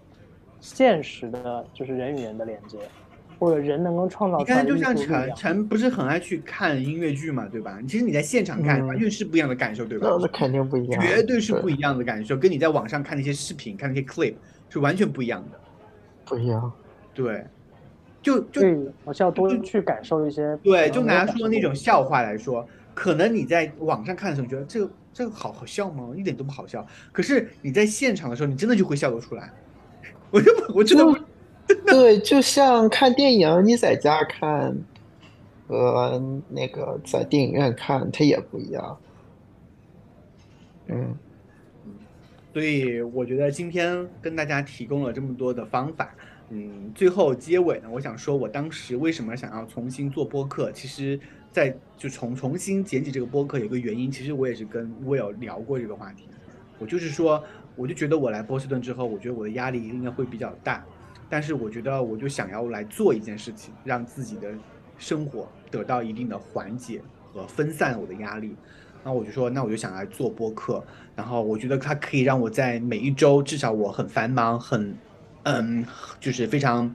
[0.60, 2.78] 现实的，就是人与人的连接。
[3.40, 4.40] 或者人能够创造。
[4.40, 7.78] 你看，就像陈陈不是很爱去看音乐剧嘛，对吧？
[7.88, 10.10] 其实你在现场看，完全是不一样的感受，对吧？
[10.20, 14.34] 那肯定不一样，绝对是不一样的感受，跟你在网上看那些视频、看那些 clip
[14.70, 15.60] 是完全不一样的。
[16.26, 16.72] 不一样。
[17.14, 17.46] 对，
[18.24, 18.62] 就就
[19.06, 20.58] 我需要多去感受一些。
[20.64, 26.14] 对，就拿说那种笑话来说，可能你在网上看的时候觉得这个这个好好笑吗？
[26.16, 26.86] 一点都不好笑。
[27.12, 29.52] 可是你在现场的时候，你真的就会笑得出来。
[30.30, 31.22] 我就我真的。
[31.88, 34.78] 对，就像看电影，你在家看
[35.68, 38.98] 和那个在电影院看，它也不一样。
[40.86, 41.18] 嗯，
[42.58, 46.16] 所以我觉得今天跟大家提供了这么多的方法，
[46.50, 50.72] 嗯，最后结尾呢，我想说，我当时为什么想要重新做播客？
[50.72, 51.20] 其实，
[51.52, 56.28] 在就重重新捡起这个播客，有个原因，其实我也是跟 Will 聊过这个话题。
[56.80, 57.44] 我就是说，
[57.76, 60.84] 我就觉得我来波士顿之后，我觉得我的压力应该会比较大。
[61.30, 64.52] 但是我觉得，我就想要来做一件事情，让自己的
[64.98, 68.56] 生活得到一定的缓解和分散我的压力。
[69.04, 70.84] 那我就说，那我就想来做播客。
[71.16, 74.96] 然后我觉得它可以让我在每一周，至少我很繁忙、很
[75.44, 75.86] 嗯，
[76.20, 76.94] 就是非常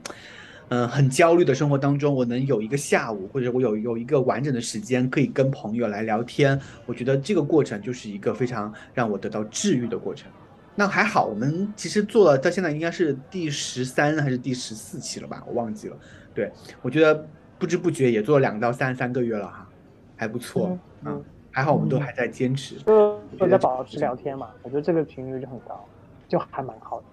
[0.69, 6.59] 嗯很焦虑的生活当中，我能有一个下午，或者我有有一个完整的时间，可以跟朋友来聊天。
[6.85, 10.31] 我觉得这个过程就是一个非常让我得到治愈的过程。
[10.75, 15.43] 那还好，我们其实做了到现在应该是第十三还是第十四期了吧？
[15.45, 15.97] 我忘记了。
[16.33, 16.51] 对，
[16.81, 17.27] 我觉得
[17.59, 19.67] 不知不觉也做了两到三三个月了哈，
[20.15, 21.19] 还不错啊。
[21.53, 24.49] 还好我们都还在坚持，都在保持聊天嘛。
[24.63, 25.85] 我觉得这个频率就很高，
[26.27, 27.05] 就还蛮好的。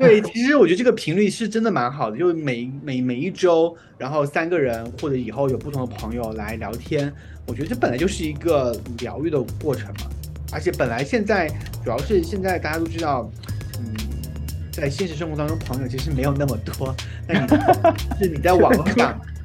[0.00, 7.12] 对， 其实我觉得这个频率是真的蛮好的，就是每每每一周，然后三个人或者以后有不同的朋友来聊天，
[7.46, 10.10] 我觉得这本来就是一个疗愈的过程嘛。
[10.52, 11.46] 而且本来现在
[11.84, 13.30] 主要是现在大家都知道，
[13.78, 13.94] 嗯，
[14.72, 16.92] 在现实生活当中朋友其实没有那么多。
[17.28, 17.48] 那你
[18.18, 19.20] 是你在网络上，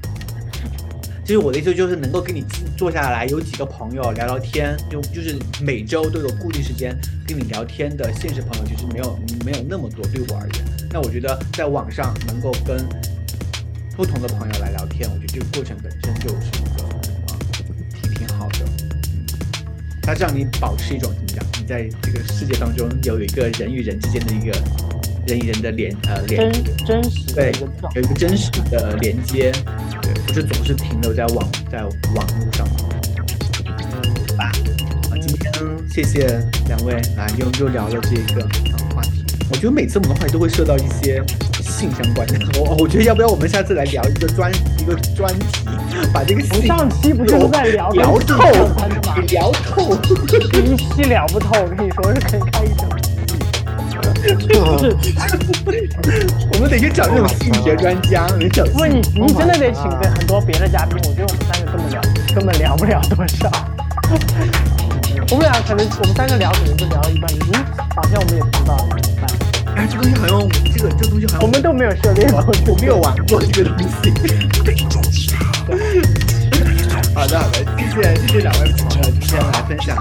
[1.26, 2.43] 其实我的意思就是能够跟你
[2.78, 6.93] 坐下来，有几个朋友聊聊天，就就是每周都有固定时间
[7.26, 10.05] 跟你聊天的现实朋友，其实没有没有那么多。
[10.07, 12.78] 对我而言，那我觉得在网上能够跟
[13.95, 17.39] 不同的朋友来聊天，我觉得这个过程本身就是一个啊
[18.01, 18.65] 挺挺好的。
[18.65, 18.89] 嗯
[20.05, 21.61] 它是让你保持一种怎么讲？
[21.61, 24.51] 你在这个世界当中有一个人与人之间的一个
[25.28, 27.51] 人与人的连呃连真真实的对
[27.95, 29.51] 有一个真实的连接，
[30.01, 32.67] 对，不是总是停留在网在网络上。
[32.67, 32.89] 好
[34.38, 34.51] 吧，啊，
[35.21, 35.53] 今天
[35.89, 36.28] 谢谢
[36.67, 38.49] 两位来又又聊了这个啊
[38.95, 39.24] 话题。
[39.49, 41.24] 我觉得每次我们的话题都会涉到一些
[41.61, 45.45] 性相关的，我 我觉得要不要我们下次来聊一个专一个专题，
[46.13, 49.15] 把这个性上期不就是在聊聊透相关的吗？
[49.30, 49.95] 聊透。
[50.63, 52.89] 一期聊不透，我跟你说是可以开一整
[56.53, 62.01] 我们得去找那种性学专家，你找不，你你真的得请个很多别的嘉宾，我觉得我们三个根本聊
[62.36, 63.51] 根本聊不了多少。
[65.32, 67.65] 我们俩可能我们三个聊可能就聊了一半，嗯，
[67.95, 69.30] 好像我们也不知道怎么办，
[69.76, 70.39] 哎，这东西好像
[70.74, 74.13] 这个这东西好像我们都没有涉猎过，我没有玩过这个东西。
[77.13, 79.95] 好的好的，谢谢谢谢两位朋友今天来分享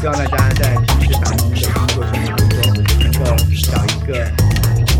[0.00, 2.56] 希望大家在平时打工的工作生活当中
[3.00, 3.24] 能够
[3.64, 4.10] 找一个
[4.86, 4.94] 就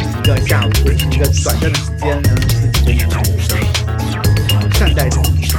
[0.00, 5.52] 一个下午或一个短暂的时间能自己跟自己的善待自己的时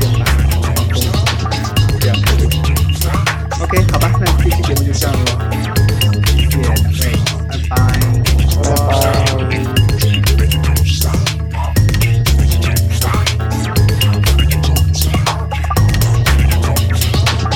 [0.00, 0.24] 间吧。
[0.64, 5.85] 然后这样过过 ok 好吧那这期节目就这样了。